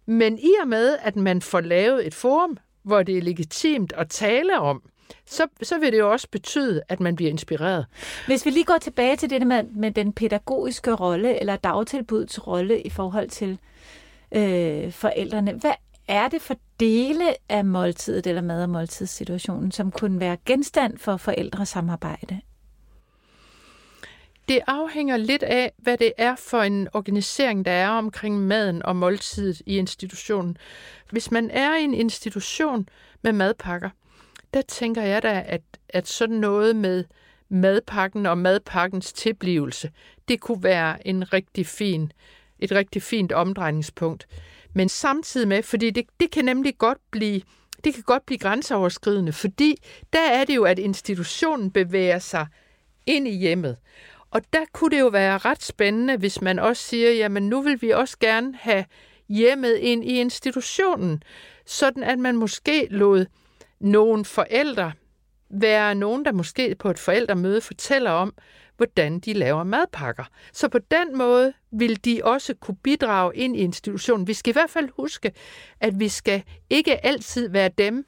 Men 0.07 0.39
i 0.39 0.51
og 0.63 0.69
med, 0.69 0.97
at 1.03 1.17
man 1.17 1.43
får 1.43 1.61
lavet 1.61 2.07
et 2.07 2.15
forum, 2.15 2.59
hvor 2.83 3.03
det 3.03 3.19
er 3.19 3.23
legitimt 3.23 3.93
at 3.97 4.09
tale 4.09 4.59
om, 4.59 4.83
så, 5.27 5.47
så 5.63 5.79
vil 5.79 5.93
det 5.93 5.99
jo 5.99 6.13
også 6.13 6.29
betyde, 6.31 6.83
at 6.89 7.01
man 7.01 7.17
bliver 7.17 7.31
inspireret. 7.31 7.87
Hvis 8.27 8.47
vi 8.47 8.51
lige 8.51 8.65
går 8.65 8.79
tilbage 8.79 9.17
til 9.17 9.31
det 9.31 9.47
med, 9.47 9.63
med 9.63 9.91
den 9.91 10.13
pædagogiske 10.13 10.95
rolle, 10.95 11.41
eller 11.41 11.57
dagtilbudets 11.57 12.47
rolle 12.47 12.83
i 12.83 12.91
forhold 12.91 13.29
til 13.29 13.59
øh, 14.35 14.93
forældrene, 14.93 15.53
hvad 15.53 15.73
er 16.09 16.29
det 16.29 16.43
for 16.43 16.55
dele 16.81 17.25
af 17.49 17.65
måltidet 17.65 18.27
eller 18.27 18.43
mad- 18.43 18.63
og 18.63 18.71
måltidssituationen, 18.71 19.73
som 19.73 19.91
kunne 19.91 20.21
være 20.21 20.37
genstand 20.47 20.99
for 20.99 21.17
forældresamarbejde? 21.17 22.41
Det 24.53 24.61
afhænger 24.67 25.17
lidt 25.17 25.43
af, 25.43 25.73
hvad 25.79 25.99
det 25.99 26.13
er 26.19 26.37
for 26.37 26.63
en 26.63 26.89
organisering, 26.93 27.65
der 27.65 27.71
er 27.71 27.89
omkring 27.89 28.41
maden 28.41 28.83
og 28.83 28.97
måltidet 28.97 29.63
i 29.67 29.77
institutionen. 29.79 30.57
Hvis 31.11 31.31
man 31.31 31.51
er 31.51 31.77
i 31.77 31.83
en 31.83 31.95
institution 31.95 32.89
med 33.23 33.33
madpakker, 33.33 33.91
der 34.55 34.63
tænker 34.63 35.03
jeg 35.03 35.23
da, 35.23 35.45
at, 35.47 35.63
at 35.89 36.09
sådan 36.09 36.37
noget 36.37 36.77
med 36.77 37.05
madpakken 37.49 38.27
og 38.27 38.39
madpakkens 38.39 39.13
tilblivelse, 39.13 39.91
det 40.29 40.41
kunne 40.41 40.63
være 40.63 41.07
en 41.07 41.33
rigtig 41.33 41.67
fin, 41.67 42.13
et 42.59 42.73
rigtig 42.73 43.03
fint 43.03 43.33
omdrejningspunkt. 43.33 44.27
Men 44.73 44.89
samtidig 44.89 45.49
med, 45.49 45.63
fordi 45.63 45.91
det, 45.91 46.07
det 46.21 46.31
kan 46.31 46.45
nemlig 46.45 46.79
godt 46.79 46.99
blive 47.11 47.41
det 47.85 47.95
kan 47.95 48.03
godt 48.03 48.27
blive 48.27 48.39
grænseoverskridende, 48.39 49.33
fordi 49.33 49.77
der 50.13 50.31
er 50.31 50.45
det 50.45 50.57
jo, 50.57 50.65
at 50.65 50.79
institutionen 50.79 51.71
bevæger 51.71 52.19
sig 52.19 52.47
ind 53.07 53.29
i 53.29 53.37
hjemmet. 53.37 53.77
Og 54.33 54.43
der 54.53 54.65
kunne 54.73 54.91
det 54.91 55.01
jo 55.01 55.09
være 55.09 55.39
ret 55.39 55.63
spændende, 55.63 56.17
hvis 56.17 56.41
man 56.41 56.59
også 56.59 56.83
siger, 56.83 57.11
jamen 57.11 57.49
nu 57.49 57.63
vil 57.63 57.83
vi 57.83 57.91
også 57.91 58.17
gerne 58.21 58.55
have 58.61 58.85
hjemmet 59.29 59.77
ind 59.77 60.05
i 60.05 60.21
institutionen, 60.21 61.23
sådan 61.67 62.03
at 62.03 62.19
man 62.19 62.37
måske 62.37 62.87
lod 62.91 63.27
nogle 63.81 64.25
forældre 64.25 64.93
være 65.51 65.95
nogen, 65.95 66.25
der 66.25 66.33
måske 66.33 66.75
på 66.79 66.91
et 66.91 66.99
forældremøde 66.99 67.61
fortæller 67.61 68.11
om, 68.11 68.35
hvordan 68.77 69.21
de 69.21 69.33
laver 69.33 69.65
madpakker. 69.65 70.25
Så 70.53 70.69
på 70.69 70.79
den 70.79 71.19
måde 71.19 71.53
vil 71.73 72.05
de 72.05 72.21
også 72.25 72.55
kunne 72.55 72.77
bidrage 72.83 73.37
ind 73.37 73.57
i 73.57 73.61
institutionen. 73.61 74.27
Vi 74.27 74.35
skal 74.35 74.51
i 74.51 74.53
hvert 74.53 74.71
fald 74.71 74.89
huske, 74.97 75.33
at 75.81 76.01
vi 76.01 76.09
skal 76.09 76.43
ikke 76.71 77.07
altid 77.07 77.49
være 77.49 77.71
dem, 77.79 78.05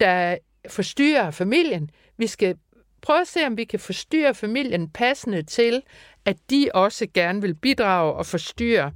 der 0.00 0.36
forstyrrer 0.68 1.30
familien. 1.30 1.90
Vi 2.16 2.26
skal 2.26 2.56
prøve 3.02 3.20
at 3.20 3.28
se, 3.28 3.46
om 3.46 3.56
vi 3.56 3.64
kan 3.64 3.80
forstyrre 3.80 4.34
familien 4.34 4.88
passende 4.88 5.42
til, 5.42 5.82
at 6.24 6.36
de 6.50 6.68
også 6.74 7.06
gerne 7.14 7.42
vil 7.42 7.54
bidrage 7.54 8.12
og 8.12 8.26
forstyrre 8.26 8.92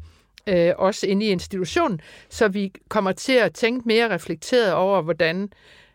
øh, 0.47 0.73
også 0.79 1.07
inde 1.07 1.27
i 1.27 1.29
institutionen, 1.29 2.01
så 2.29 2.49
vi 2.49 2.73
kommer 2.89 3.13
til 3.13 3.33
at 3.33 3.55
tænke 3.55 3.89
mere 3.89 4.15
reflekteret 4.15 4.73
over, 4.73 5.03
hvordan 5.03 5.49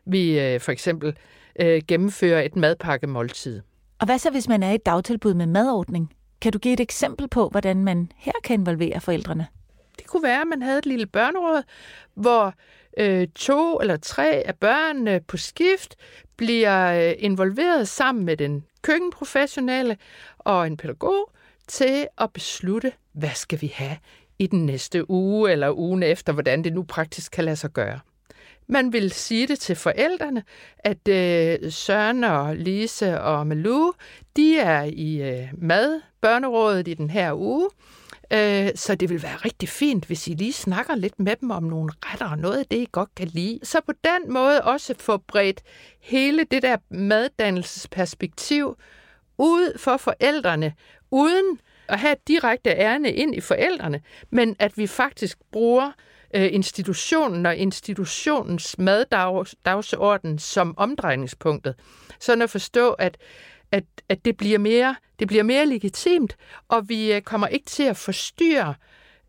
vi 0.05 0.39
øh, 0.39 0.59
for 0.59 0.71
eksempel 0.71 1.17
øh, 1.59 1.81
gennemfører 1.87 2.41
et 2.41 2.55
madpakkemåltid. 2.55 3.61
Og 3.99 4.05
hvad 4.05 4.19
så, 4.19 4.29
hvis 4.31 4.47
man 4.47 4.63
er 4.63 4.71
i 4.71 4.75
et 4.75 4.85
dagtilbud 4.85 5.33
med 5.33 5.45
madordning? 5.45 6.13
Kan 6.41 6.51
du 6.51 6.59
give 6.59 6.73
et 6.73 6.79
eksempel 6.79 7.27
på, 7.27 7.49
hvordan 7.49 7.83
man 7.83 8.11
her 8.17 8.31
kan 8.43 8.59
involvere 8.59 9.01
forældrene? 9.01 9.47
Det 9.97 10.07
kunne 10.07 10.23
være, 10.23 10.41
at 10.41 10.47
man 10.47 10.61
havde 10.61 10.77
et 10.77 10.85
lille 10.85 11.05
børneråd, 11.05 11.63
hvor 12.13 12.53
øh, 12.97 13.27
to 13.35 13.79
eller 13.79 13.97
tre 13.97 14.43
af 14.45 14.55
børnene 14.55 15.21
på 15.27 15.37
skift 15.37 15.95
bliver 16.37 17.09
øh, 17.09 17.15
involveret 17.17 17.87
sammen 17.87 18.25
med 18.25 18.37
den 18.37 18.65
køkkenprofessionelle 18.81 19.97
og 20.37 20.67
en 20.67 20.77
pædagog 20.77 21.31
til 21.67 22.07
at 22.17 22.33
beslutte, 22.33 22.91
hvad 23.13 23.33
skal 23.33 23.61
vi 23.61 23.71
have 23.75 23.97
i 24.39 24.47
den 24.47 24.65
næste 24.65 25.09
uge 25.09 25.51
eller 25.51 25.77
ugen 25.77 26.03
efter, 26.03 26.33
hvordan 26.33 26.63
det 26.63 26.73
nu 26.73 26.83
praktisk 26.83 27.31
kan 27.31 27.43
lade 27.43 27.55
sig 27.55 27.69
gøre. 27.69 27.99
Man 28.67 28.93
vil 28.93 29.11
sige 29.11 29.47
det 29.47 29.59
til 29.59 29.75
forældrene, 29.75 30.43
at 30.79 31.07
øh, 31.07 31.71
Søren 31.71 32.23
og 32.23 32.55
Lise 32.55 33.21
og 33.21 33.47
Malou, 33.47 33.93
de 34.35 34.59
er 34.59 34.83
i 34.83 35.21
øh, 35.21 35.47
mad, 35.57 36.01
børnerådet 36.21 36.87
i 36.87 36.93
den 36.93 37.09
her 37.09 37.33
uge, 37.33 37.69
øh, 38.33 38.69
så 38.75 38.95
det 38.95 39.09
vil 39.09 39.23
være 39.23 39.35
rigtig 39.35 39.69
fint, 39.69 40.05
hvis 40.05 40.27
I 40.27 40.33
lige 40.33 40.53
snakker 40.53 40.95
lidt 40.95 41.19
med 41.19 41.35
dem 41.35 41.51
om 41.51 41.63
nogle 41.63 41.91
retter 42.05 42.29
og 42.29 42.37
noget 42.37 42.57
af 42.57 42.65
det, 42.65 42.77
I 42.77 42.87
godt 42.91 43.15
kan 43.15 43.27
lide. 43.27 43.59
Så 43.63 43.81
på 43.85 43.91
den 44.03 44.33
måde 44.33 44.61
også 44.61 44.95
få 44.99 45.17
bredt 45.17 45.61
hele 46.01 46.43
det 46.43 46.61
der 46.61 46.77
maddannelsesperspektiv 46.89 48.77
ud 49.37 49.77
for 49.77 49.97
forældrene, 49.97 50.73
uden 51.11 51.59
at 51.87 51.99
have 51.99 52.11
et 52.11 52.27
direkte 52.27 52.69
ærne 52.69 53.13
ind 53.13 53.35
i 53.35 53.41
forældrene, 53.41 54.01
men 54.29 54.55
at 54.59 54.77
vi 54.77 54.87
faktisk 54.87 55.37
bruger 55.51 55.91
øh, 56.35 56.49
institutionen 56.51 57.45
og 57.45 57.55
institutionens 57.55 58.77
maddagsorden 58.77 60.39
som 60.39 60.73
omdrejningspunktet. 60.77 61.75
Sådan 62.19 62.41
at 62.41 62.49
forstå, 62.49 62.91
at, 62.91 63.17
at, 63.71 63.83
at 64.09 64.25
det, 64.25 64.37
bliver 64.37 64.59
mere, 64.59 64.95
det 65.19 65.27
bliver 65.27 65.43
mere 65.43 65.65
legitimt, 65.65 66.35
og 66.67 66.89
vi 66.89 67.13
øh, 67.13 67.21
kommer 67.21 67.47
ikke 67.47 67.65
til 67.65 67.83
at 67.83 67.97
forstyrre 67.97 68.75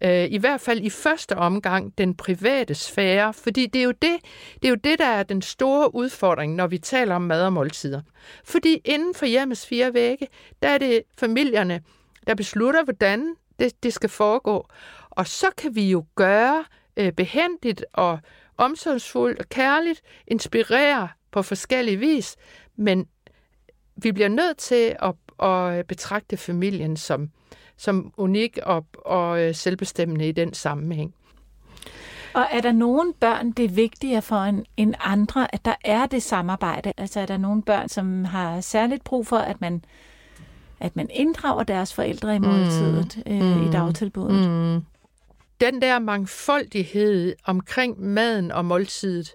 øh, 0.01 0.27
i 0.31 0.39
hvert 0.39 0.61
fald 0.61 0.81
i 0.81 0.91
første 0.91 1.37
omgang 1.37 1.99
den 1.99 2.15
private 2.15 2.75
sfære, 2.75 3.35
fordi 3.35 3.67
det 3.67 3.79
er, 3.79 3.85
jo 3.85 3.91
det, 3.91 4.17
det 4.55 4.65
er 4.65 4.69
jo 4.69 4.75
det, 4.85 4.99
der 4.99 5.07
er 5.07 5.23
den 5.23 5.43
store 5.43 5.95
udfordring, 5.95 6.55
når 6.55 6.67
vi 6.67 6.79
taler 6.79 7.15
om 7.15 7.23
mad 7.23 7.45
og 7.45 7.53
måltider. 7.53 8.03
Fordi 8.45 8.81
inden 8.85 9.15
for 9.15 9.27
hjemmets 9.27 9.67
fire 9.67 9.95
vægge, 9.95 10.29
der 10.63 10.69
er 10.69 10.79
det 10.79 11.03
familierne, 11.19 11.83
der 12.27 12.35
beslutter, 12.35 12.85
hvordan 12.85 13.35
det, 13.59 13.83
det 13.83 13.93
skal 13.93 14.11
foregå. 14.11 14.67
Og 15.11 15.27
så 15.27 15.47
kan 15.57 15.75
vi 15.75 15.91
jo 15.91 16.05
gøre 16.15 16.65
øh, 16.97 17.13
behendigt 17.13 17.85
og 17.93 18.19
omsorgsfuldt 18.57 19.39
og 19.39 19.49
kærligt, 19.49 20.01
inspirere 20.27 21.09
på 21.31 21.43
forskellige 21.43 21.97
vis, 21.97 22.37
men 22.77 23.07
vi 24.03 24.13
bliver 24.13 24.29
nødt 24.29 24.57
til 24.57 24.97
at, 25.03 25.15
at 25.49 25.87
betragte 25.87 26.37
familien 26.37 26.97
som, 26.97 27.31
som 27.77 28.13
unik 28.17 28.59
og, 28.63 28.87
og 28.95 29.43
øh, 29.43 29.55
selvbestemmende 29.55 30.29
i 30.29 30.33
den 30.33 30.55
sammenhæng. 30.55 31.15
Og 32.35 32.47
er 32.51 32.61
der 32.61 32.73
nogen 32.73 33.13
børn, 33.21 33.51
det 33.51 33.65
er 33.65 33.69
vigtigere 33.69 34.23
for 34.23 34.37
en, 34.37 34.65
end 34.77 34.95
andre, 35.01 35.55
at 35.55 35.65
der 35.65 35.75
er 35.85 36.07
det 36.07 36.23
samarbejde? 36.23 36.93
Altså 36.97 37.21
er 37.21 37.27
der 37.27 37.37
nogle 37.37 37.63
børn, 37.63 37.89
som 37.89 38.25
har 38.25 38.61
særligt 38.61 39.05
brug 39.05 39.27
for, 39.27 39.37
at 39.37 39.61
man, 39.61 39.85
at 40.81 40.97
man 40.97 41.09
inddrager 41.11 41.63
deres 41.63 41.95
forældre 41.95 42.37
i 42.37 42.39
måltidet 42.39 43.23
mm. 43.27 43.33
øh, 43.33 43.57
mm. 43.57 43.69
i 43.69 43.71
dagtilbuddet? 43.71 44.51
Mm 44.51 44.85
den 45.61 45.83
der 45.83 45.99
mangfoldighed 45.99 47.35
omkring 47.45 48.01
maden 48.01 48.53
og 48.53 48.65
måltidet 48.65 49.35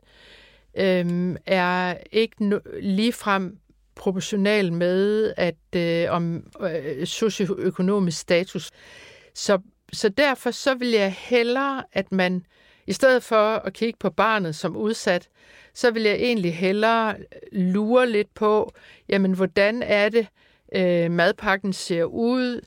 øhm, 0.78 1.38
er 1.46 1.98
ikke 2.12 2.36
no- 2.42 2.80
ligefrem 2.80 3.58
proportional 3.96 4.74
med 4.74 5.34
at 5.38 5.56
øh, 5.76 6.12
om 6.12 6.44
øh, 6.62 7.06
socioøkonomisk 7.06 8.20
status. 8.20 8.72
Så, 9.34 9.60
så 9.94 10.10
derfor 10.10 10.52
så 10.52 10.74
vil 10.76 10.90
jeg 10.92 11.16
hellere, 11.18 11.84
at 11.94 12.12
man 12.12 12.46
i 12.88 12.94
stedet 12.94 13.24
for 13.24 13.56
at 13.56 13.74
kigge 13.74 13.98
på 14.00 14.10
barnet 14.10 14.56
som 14.56 14.78
udsat, 14.78 15.30
så 15.74 15.92
vil 15.92 16.04
jeg 16.04 16.16
egentlig 16.16 16.56
hellere 16.56 17.16
lure 17.52 18.10
lidt 18.10 18.34
på, 18.34 18.74
jamen 19.10 19.32
hvordan 19.32 19.84
er 19.84 20.10
det, 20.10 20.28
øh, 20.76 21.12
madpakken 21.12 21.74
ser 21.74 22.04
ud, 22.04 22.62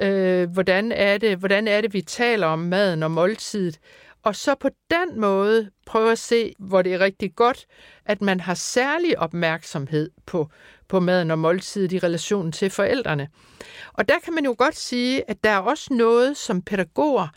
øh, 0.00 0.50
hvordan, 0.50 0.92
er 0.92 1.18
det, 1.18 1.36
hvordan 1.38 1.68
er 1.68 1.80
det, 1.80 1.94
vi 1.94 2.02
taler 2.02 2.46
om 2.46 2.58
maden 2.58 3.02
og 3.02 3.10
måltidet, 3.10 3.78
og 4.22 4.36
så 4.36 4.54
på 4.54 4.68
den 4.90 5.20
måde 5.20 5.70
prøve 5.86 6.12
at 6.12 6.18
se, 6.18 6.54
hvor 6.58 6.82
det 6.82 6.94
er 6.94 7.00
rigtig 7.00 7.34
godt, 7.34 7.66
at 8.06 8.22
man 8.22 8.40
har 8.40 8.54
særlig 8.54 9.18
opmærksomhed 9.18 10.10
på, 10.26 10.48
på 10.88 11.00
maden 11.00 11.30
og 11.30 11.38
måltidet 11.38 11.92
i 11.92 11.98
relation 11.98 12.52
til 12.52 12.70
forældrene. 12.70 13.28
Og 13.92 14.08
der 14.08 14.18
kan 14.24 14.34
man 14.34 14.44
jo 14.44 14.54
godt 14.58 14.76
sige, 14.76 15.30
at 15.30 15.44
der 15.44 15.50
er 15.50 15.58
også 15.58 15.94
noget, 15.94 16.36
som 16.36 16.62
pædagoger 16.62 17.28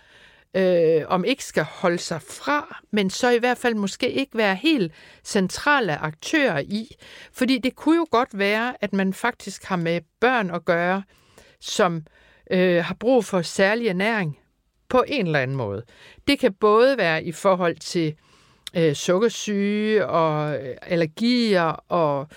øh, 0.56 1.02
om 1.08 1.26
ikke 1.26 1.44
skal 1.44 1.64
holde 1.64 1.98
sig 1.98 2.22
fra, 2.22 2.82
men 2.92 3.10
så 3.10 3.30
i 3.30 3.40
hvert 3.40 3.58
fald 3.58 3.76
måske 3.76 4.12
ikke 4.12 4.38
være 4.38 4.56
helt 4.56 4.94
centrale 5.24 5.98
aktører 5.98 6.60
i. 6.60 6.96
Fordi 7.32 7.58
det 7.58 7.76
kunne 7.76 7.96
jo 7.96 8.08
godt 8.12 8.38
være, 8.38 8.76
at 8.82 8.94
man 8.94 9.14
faktisk 9.14 9.64
har 9.64 9.76
med 9.76 10.02
børn 10.20 10.52
at 10.52 10.66
gøre, 10.66 11.04
som 11.60 12.06
øh, 12.52 12.84
har 12.84 12.96
brug 13.00 13.26
for 13.26 13.42
særlig 13.42 13.88
ernæring 13.88 14.38
på 14.94 15.04
en 15.08 15.26
eller 15.26 15.40
anden 15.40 15.58
måde. 15.58 15.84
Det 16.28 16.40
kan 16.40 16.54
både 16.54 16.98
være 16.98 17.24
i 17.24 17.32
forhold 17.32 17.76
til 17.76 18.16
øh, 18.76 18.94
sukkersyge 18.94 20.08
og 20.08 20.56
øh, 20.56 20.76
allergier 20.82 21.64
og 21.90 22.28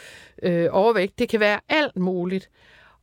øh, 0.42 0.68
overvægt. 0.70 1.18
Det 1.18 1.28
kan 1.28 1.40
være 1.40 1.60
alt 1.68 1.96
muligt. 1.96 2.50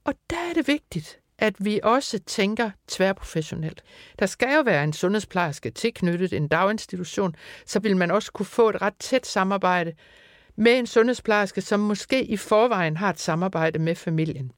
Og 0.03 0.13
der 0.29 0.35
er 0.49 0.53
det 0.53 0.67
vigtigt, 0.67 1.19
at 1.39 1.55
vi 1.59 1.79
også 1.83 2.19
tænker 2.19 2.71
tværprofessionelt. 2.87 3.83
Der 4.19 4.25
skal 4.25 4.55
jo 4.55 4.61
være 4.61 4.83
en 4.83 4.93
sundhedsplejerske 4.93 5.71
tilknyttet 5.71 6.33
en 6.33 6.47
daginstitution, 6.47 7.35
så 7.65 7.79
vil 7.79 7.97
man 7.97 8.11
også 8.11 8.31
kunne 8.31 8.45
få 8.45 8.69
et 8.69 8.81
ret 8.81 8.95
tæt 8.99 9.25
samarbejde 9.25 9.93
med 10.55 10.79
en 10.79 10.87
sundhedsplejerske, 10.87 11.61
som 11.61 11.79
måske 11.79 12.23
i 12.23 12.37
forvejen 12.37 12.97
har 12.97 13.09
et 13.09 13.19
samarbejde 13.19 13.79
med 13.79 13.95
familien. 13.95 14.51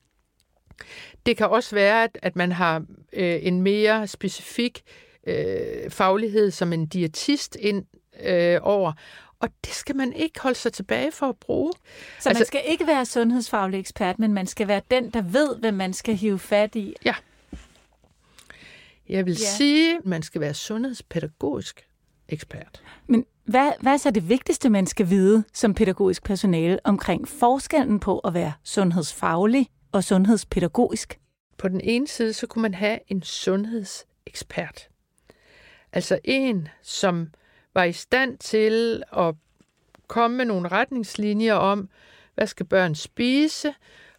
Det 1.25 1.37
kan 1.37 1.47
også 1.47 1.75
være, 1.75 2.09
at 2.21 2.35
man 2.35 2.51
har 2.51 2.83
øh, 3.13 3.39
en 3.41 3.61
mere 3.61 4.07
specifik 4.07 4.81
øh, 5.27 5.89
faglighed 5.89 6.51
som 6.51 6.73
en 6.73 6.85
diætist 6.85 7.57
ind 7.59 7.85
øh, 8.23 8.59
over, 8.61 8.93
og 9.39 9.49
det 9.65 9.73
skal 9.73 9.95
man 9.95 10.13
ikke 10.13 10.39
holde 10.39 10.57
sig 10.57 10.73
tilbage 10.73 11.11
for 11.11 11.29
at 11.29 11.37
bruge. 11.37 11.73
Så 12.19 12.29
altså, 12.29 12.41
man 12.41 12.45
skal 12.45 12.61
ikke 12.65 12.87
være 12.87 13.05
sundhedsfaglig 13.05 13.79
ekspert, 13.79 14.19
men 14.19 14.33
man 14.33 14.47
skal 14.47 14.67
være 14.67 14.81
den, 14.91 15.09
der 15.09 15.21
ved, 15.21 15.55
hvad 15.59 15.71
man 15.71 15.93
skal 15.93 16.15
hive 16.15 16.39
fat 16.39 16.75
i. 16.75 16.95
Ja. 17.05 17.15
Jeg 19.09 19.25
vil 19.25 19.31
ja. 19.31 19.45
sige, 19.57 19.97
at 19.97 20.05
man 20.05 20.21
skal 20.21 20.41
være 20.41 20.53
sundhedspædagogisk 20.53 21.87
ekspert. 22.29 22.83
Men 23.07 23.25
hvad, 23.45 23.71
hvad 23.81 23.93
er 23.93 23.97
så 23.97 24.11
det 24.11 24.29
vigtigste, 24.29 24.69
man 24.69 24.87
skal 24.87 25.09
vide 25.09 25.43
som 25.53 25.73
pædagogisk 25.73 26.23
personale 26.23 26.79
omkring 26.83 27.27
forskellen 27.27 27.99
på 27.99 28.19
at 28.19 28.33
være 28.33 28.53
sundhedsfaglig 28.63 29.69
og 29.95 30.03
sundhedspædagogisk? 30.03 31.19
På 31.57 31.67
den 31.67 31.81
ene 31.81 32.07
side, 32.07 32.33
så 32.33 32.47
kunne 32.47 32.61
man 32.61 32.73
have 32.73 32.99
en 33.07 33.23
sundhedsekspert. 33.23 34.89
Altså 35.91 36.19
en, 36.23 36.67
som 36.81 37.31
var 37.73 37.83
i 37.83 37.93
stand 37.93 38.37
til 38.37 39.03
at 39.17 39.35
komme 40.07 40.37
med 40.37 40.45
nogle 40.45 40.67
retningslinjer 40.67 41.53
om, 41.53 41.89
hvad 42.35 42.47
skal 42.47 42.65
børn 42.65 42.95
spise, 42.95 43.73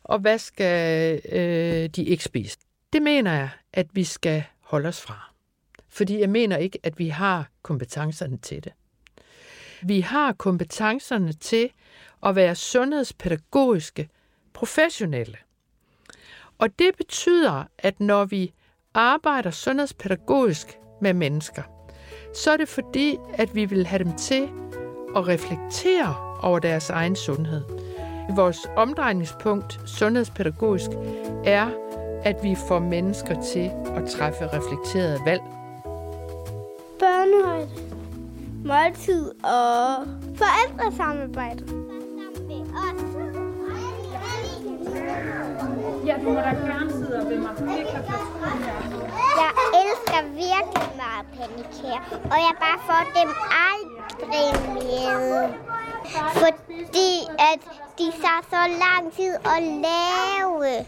og 0.04 0.18
hvad 0.18 0.38
skal 0.38 1.20
øh, 1.32 1.88
de 1.88 2.04
ikke 2.04 2.24
spise. 2.24 2.58
Det 2.92 3.02
mener 3.02 3.32
jeg, 3.32 3.50
at 3.72 3.86
vi 3.92 4.04
skal 4.04 4.44
holde 4.60 4.88
os 4.88 5.00
fra. 5.00 5.32
Fordi 5.88 6.20
jeg 6.20 6.30
mener 6.30 6.56
ikke, 6.56 6.78
at 6.82 6.98
vi 6.98 7.08
har 7.08 7.50
kompetencerne 7.62 8.36
til 8.36 8.64
det. 8.64 8.72
Vi 9.82 10.00
har 10.00 10.32
kompetencerne 10.32 11.32
til 11.32 11.70
at 12.22 12.36
være 12.36 12.54
sundhedspædagogiske 12.54 14.08
professionelle. 14.52 15.36
Og 16.58 16.78
det 16.78 16.90
betyder, 16.96 17.64
at 17.78 18.00
når 18.00 18.24
vi 18.24 18.52
arbejder 18.94 19.50
sundhedspædagogisk 19.50 20.78
med 21.00 21.14
mennesker, 21.14 21.62
så 22.34 22.50
er 22.50 22.56
det 22.56 22.68
fordi, 22.68 23.18
at 23.34 23.54
vi 23.54 23.64
vil 23.64 23.86
have 23.86 24.04
dem 24.04 24.12
til 24.12 24.48
at 25.16 25.28
reflektere 25.28 26.38
over 26.42 26.58
deres 26.58 26.90
egen 26.90 27.16
sundhed. 27.16 27.62
Vores 28.36 28.66
omdrejningspunkt 28.76 29.80
sundhedspædagogisk 29.86 30.90
er, 31.44 31.70
at 32.24 32.36
vi 32.42 32.56
får 32.68 32.78
mennesker 32.78 33.42
til 33.42 33.70
at 33.96 34.08
træffe 34.08 34.44
reflekterede 34.46 35.20
valg. 35.24 35.42
Børnehøjde, 36.98 37.68
måltid 38.64 39.28
og 39.44 40.06
forældresamarbejde. 40.36 41.85
Ja, 46.06 46.16
du 46.22 46.28
må 46.28 46.40
da 46.40 46.54
gerne 46.70 46.90
sidde 46.90 47.26
ved 47.28 47.38
mig. 47.38 47.50
Jeg 49.42 49.52
elsker 49.82 50.20
virkelig 50.22 50.88
meget 51.02 51.26
pandekager, 51.36 52.00
og 52.24 52.38
jeg 52.46 52.54
bare 52.60 52.78
får 52.88 53.02
dem 53.20 53.30
aldrig 53.72 54.48
med. 54.74 55.54
Fordi 56.32 57.12
at 57.38 57.60
de 57.98 58.04
tager 58.04 58.42
så 58.50 58.62
lang 58.84 59.12
tid 59.12 59.34
at 59.44 59.62
lave. 59.62 60.86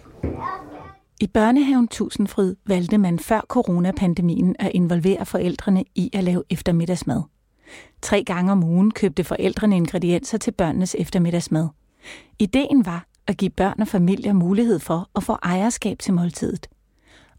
I 1.21 1.27
børnehaven 1.27 1.89
Tusindfryd 1.89 2.57
valgte 2.67 2.99
man 2.99 3.19
før 3.19 3.41
coronapandemien 3.49 4.57
at 4.59 4.71
involvere 4.75 5.27
forældrene 5.27 5.85
i 5.95 6.11
at 6.13 6.25
lave 6.25 6.43
eftermiddagsmad. 6.51 7.23
Tre 8.03 8.25
gange 8.25 8.53
om 8.53 8.65
ugen 8.65 8.91
købte 8.91 9.25
forældrene 9.25 9.77
ingredienser 9.77 10.39
til 10.39 10.51
børnenes 10.51 10.97
eftermiddagsmad. 10.99 11.69
Ideen 12.39 12.87
var 12.87 13.05
at 13.29 13.37
give 13.37 13.51
børn 13.51 13.81
og 13.81 13.89
familier 13.89 14.33
mulighed 14.33 14.79
for 14.79 15.11
at 15.17 15.23
få 15.23 15.33
ejerskab 15.33 15.99
til 15.99 16.15
måltidet. 16.15 16.67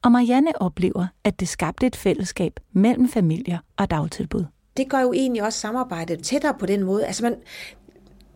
Og 0.02 0.12
Marianne 0.12 0.62
oplever, 0.62 1.08
at 1.24 1.40
det 1.40 1.48
skabte 1.48 1.88
et 1.88 1.96
fællesskab 1.96 2.60
mellem 2.72 3.10
familier 3.10 3.58
og 3.78 3.92
dagtilbud. 3.92 4.46
Det 4.78 4.90
gør 4.90 5.00
jo 5.00 5.14
egentlig 5.14 5.44
også 5.44 5.60
samarbejdet 5.60 6.24
tættere 6.24 6.54
på 6.60 6.66
den 6.66 6.84
måde. 6.84 7.06
Altså 7.06 7.24
man, 7.24 7.36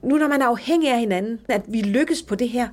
nu 0.04 0.18
når 0.18 0.28
man 0.28 0.42
er 0.42 0.46
afhængig 0.46 0.90
af 0.92 1.00
hinanden, 1.00 1.40
at 1.50 1.62
vi 1.68 1.82
lykkes 1.82 2.24
på 2.24 2.36
det 2.36 2.50
her, 2.50 2.68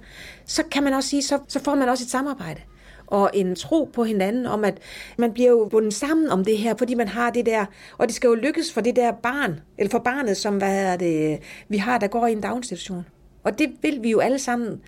så 0.45 0.63
kan 0.71 0.83
man 0.83 0.93
også 0.93 1.09
sige, 1.09 1.23
så, 1.23 1.39
så 1.49 1.61
får 1.61 1.75
man 1.75 1.89
også 1.89 2.05
et 2.05 2.11
samarbejde 2.11 2.61
og 3.07 3.31
en 3.35 3.55
tro 3.55 3.91
på 3.93 4.05
hinanden 4.05 4.47
om, 4.47 4.65
at 4.65 4.79
man 5.19 5.33
bliver 5.33 5.51
jo 5.51 5.69
bundet 5.71 5.95
sammen 5.95 6.31
om 6.31 6.45
det 6.45 6.59
her, 6.59 6.75
fordi 6.79 6.95
man 6.95 7.09
har 7.09 7.31
det 7.31 7.47
der, 7.47 7.65
og 7.99 8.07
det 8.07 8.15
skal 8.15 8.29
jo 8.29 8.35
lykkes 8.35 8.73
for 8.73 8.81
det 8.81 8.97
der 8.97 9.13
barn, 9.13 9.61
eller 9.79 9.91
for 9.91 9.99
barnet, 9.99 10.37
som 10.37 10.57
hvad 10.59 10.85
er 10.85 10.97
det, 10.97 11.39
vi 11.69 11.77
har, 11.77 11.99
der 11.99 12.07
går 12.07 12.27
i 12.27 12.33
en 12.33 12.41
daginstitution. 12.41 13.05
Og 13.45 13.59
det 13.59 13.77
vil 13.83 14.03
vi 14.03 14.11
jo 14.11 14.21
alle 14.21 14.39
sammen, 14.39 14.83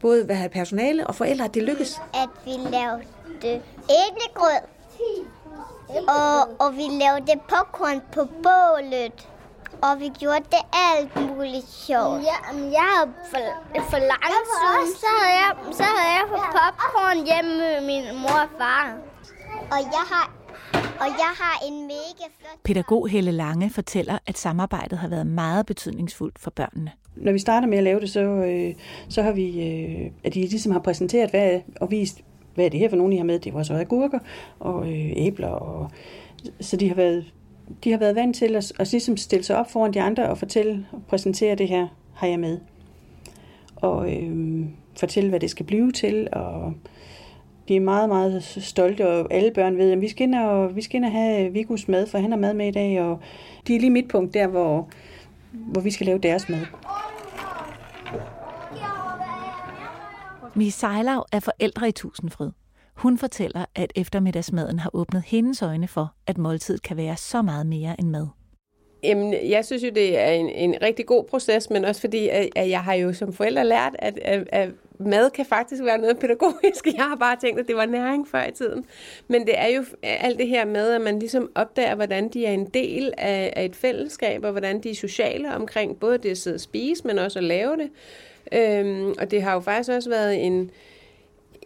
både 0.00 0.34
have 0.34 0.48
personale 0.48 1.06
og 1.06 1.14
forældre, 1.14 1.44
at 1.44 1.54
det 1.54 1.62
lykkes. 1.62 2.02
At 2.14 2.28
vi 2.44 2.50
lavede 2.50 3.02
æblegrød, 4.02 4.62
og, 6.08 6.60
og 6.66 6.76
vi 6.76 6.82
lavede 6.82 7.40
popcorn 7.48 8.02
på 8.12 8.28
bålet. 8.42 9.28
Og 9.82 10.00
vi 10.00 10.08
gjorde 10.20 10.44
det 10.50 10.64
alt 10.72 11.16
muligt 11.16 11.68
sjovt. 11.68 12.22
Ja, 12.22 12.52
men 12.52 12.72
jeg 12.72 12.86
havde 12.94 13.12
for, 13.30 13.38
for 13.90 13.98
lang 13.98 14.34
tid, 14.50 14.96
så 15.02 15.06
havde 15.20 15.34
jeg, 15.40 15.50
så 15.72 15.82
havde 15.82 16.12
jeg 16.18 16.24
fået 16.28 16.48
popcorn 16.58 17.18
hjemme 17.26 17.58
med 17.58 17.80
min 17.90 18.04
mor 18.22 18.38
og 18.46 18.48
far. 18.58 18.96
Og 19.70 19.80
jeg 19.96 20.04
har 20.12 20.26
og 20.74 21.06
jeg 21.06 21.32
har 21.40 21.66
en 21.68 21.82
mega 21.86 22.26
flot... 22.38 22.58
Pædagog 22.64 23.08
Helle 23.08 23.32
Lange 23.32 23.70
fortæller, 23.70 24.18
at 24.26 24.38
samarbejdet 24.38 24.98
har 24.98 25.08
været 25.08 25.26
meget 25.26 25.66
betydningsfuldt 25.66 26.38
for 26.38 26.50
børnene. 26.50 26.90
Når 27.16 27.32
vi 27.32 27.38
starter 27.38 27.68
med 27.68 27.78
at 27.78 27.84
lave 27.84 28.00
det, 28.00 28.10
så, 28.10 28.20
øh, 28.20 28.74
så 29.08 29.22
har 29.22 29.32
vi, 29.32 29.68
øh, 29.68 30.10
at 30.24 30.34
de 30.34 30.40
ligesom 30.40 30.72
har 30.72 30.80
præsenteret 30.80 31.30
hvad, 31.30 31.60
og 31.80 31.90
vist, 31.90 32.20
hvad 32.54 32.64
er 32.64 32.68
det 32.68 32.80
her 32.80 32.88
for 32.88 32.96
nogen, 32.96 33.12
I 33.12 33.16
har 33.16 33.24
med. 33.24 33.38
Det 33.38 33.54
var 33.54 33.62
så 33.62 33.74
agurker 33.74 34.18
og 34.60 34.92
øh, 34.92 35.12
æbler. 35.16 35.48
Og, 35.48 35.90
så 36.60 36.76
de 36.76 36.88
har 36.88 36.94
været 36.94 37.24
de 37.84 37.90
har 37.90 37.98
været 37.98 38.14
vant 38.14 38.36
til 38.36 38.56
at, 38.56 38.72
at 38.78 38.92
ligesom 38.92 39.16
stille 39.16 39.44
sig 39.44 39.56
op 39.56 39.70
foran 39.70 39.94
de 39.94 40.00
andre 40.00 40.28
og 40.28 40.38
fortælle 40.38 40.86
og 40.92 41.02
præsentere 41.08 41.54
det 41.54 41.68
her, 41.68 41.88
har 42.14 42.26
jeg 42.26 42.40
med. 42.40 42.58
Og 43.76 44.12
øh, 44.14 44.66
fortælle, 44.96 45.30
hvad 45.30 45.40
det 45.40 45.50
skal 45.50 45.66
blive 45.66 45.92
til, 45.92 46.28
og 46.32 46.74
de 47.68 47.76
er 47.76 47.80
meget, 47.80 48.08
meget 48.08 48.42
stolte, 48.42 49.08
og 49.08 49.32
alle 49.32 49.50
børn 49.54 49.78
ved, 49.78 49.92
at 49.92 50.00
vi 50.00 50.08
skal 50.08 50.22
ind 50.22 50.34
og, 50.34 50.76
vi 50.76 50.82
skal 50.82 50.96
ind 50.96 51.04
og 51.04 51.12
have 51.12 51.46
øh, 51.46 51.54
Vigus 51.54 51.88
mad, 51.88 52.06
for 52.06 52.18
han 52.18 52.30
har 52.30 52.38
mad 52.38 52.54
med 52.54 52.68
i 52.68 52.70
dag, 52.70 53.02
og 53.02 53.20
de 53.66 53.76
er 53.76 53.80
lige 53.80 53.90
mit 53.90 54.08
punkt 54.08 54.34
der, 54.34 54.46
hvor, 54.46 54.88
hvor 55.52 55.80
vi 55.80 55.90
skal 55.90 56.06
lave 56.06 56.18
deres 56.18 56.48
mad. 56.48 56.60
Mie 60.54 60.70
Sejlav 60.70 61.26
er 61.32 61.40
forældre 61.40 61.88
i 61.88 61.92
Tusindfryd. 61.92 62.50
Hun 62.94 63.18
fortæller, 63.18 63.64
at 63.74 63.92
eftermiddagsmaden 63.96 64.78
har 64.78 64.90
åbnet 64.92 65.22
hendes 65.22 65.62
øjne 65.62 65.88
for, 65.88 66.14
at 66.26 66.38
måltid 66.38 66.78
kan 66.78 66.96
være 66.96 67.16
så 67.16 67.42
meget 67.42 67.66
mere 67.66 68.00
end 68.00 68.08
mad. 68.08 68.26
Jamen, 69.04 69.34
jeg 69.50 69.64
synes 69.64 69.82
jo, 69.82 69.88
det 69.94 70.18
er 70.18 70.30
en, 70.30 70.48
en 70.48 70.74
rigtig 70.82 71.06
god 71.06 71.24
proces, 71.24 71.70
men 71.70 71.84
også 71.84 72.00
fordi, 72.00 72.28
at, 72.28 72.48
at 72.56 72.68
jeg 72.68 72.80
har 72.80 72.94
jo 72.94 73.12
som 73.12 73.32
forælder 73.32 73.62
lært, 73.62 73.96
at, 73.98 74.18
at, 74.18 74.48
at 74.52 74.68
mad 74.98 75.30
kan 75.30 75.46
faktisk 75.46 75.84
være 75.84 75.98
noget 75.98 76.18
pædagogisk. 76.18 76.86
Jeg 76.96 77.04
har 77.04 77.16
bare 77.16 77.36
tænkt, 77.40 77.60
at 77.60 77.68
det 77.68 77.76
var 77.76 77.86
næring 77.86 78.28
før 78.28 78.44
i 78.44 78.52
tiden. 78.52 78.84
Men 79.28 79.46
det 79.46 79.58
er 79.58 79.66
jo 79.66 79.84
alt 80.02 80.38
det 80.38 80.48
her 80.48 80.64
med, 80.64 80.90
at 80.90 81.00
man 81.00 81.18
ligesom 81.18 81.50
opdager, 81.54 81.94
hvordan 81.94 82.28
de 82.28 82.46
er 82.46 82.52
en 82.52 82.66
del 82.66 83.12
af, 83.18 83.52
af 83.56 83.64
et 83.64 83.76
fællesskab, 83.76 84.44
og 84.44 84.50
hvordan 84.50 84.80
de 84.80 84.90
er 84.90 84.94
sociale 84.94 85.54
omkring 85.54 86.00
både 86.00 86.18
det 86.18 86.30
at 86.30 86.38
sidde 86.38 86.54
og 86.54 86.60
spise, 86.60 87.06
men 87.06 87.18
også 87.18 87.38
at 87.38 87.44
lave 87.44 87.76
det. 87.76 87.90
Øhm, 88.52 89.14
og 89.18 89.30
det 89.30 89.42
har 89.42 89.54
jo 89.54 89.60
faktisk 89.60 89.90
også 89.90 90.10
været 90.10 90.46
en, 90.46 90.70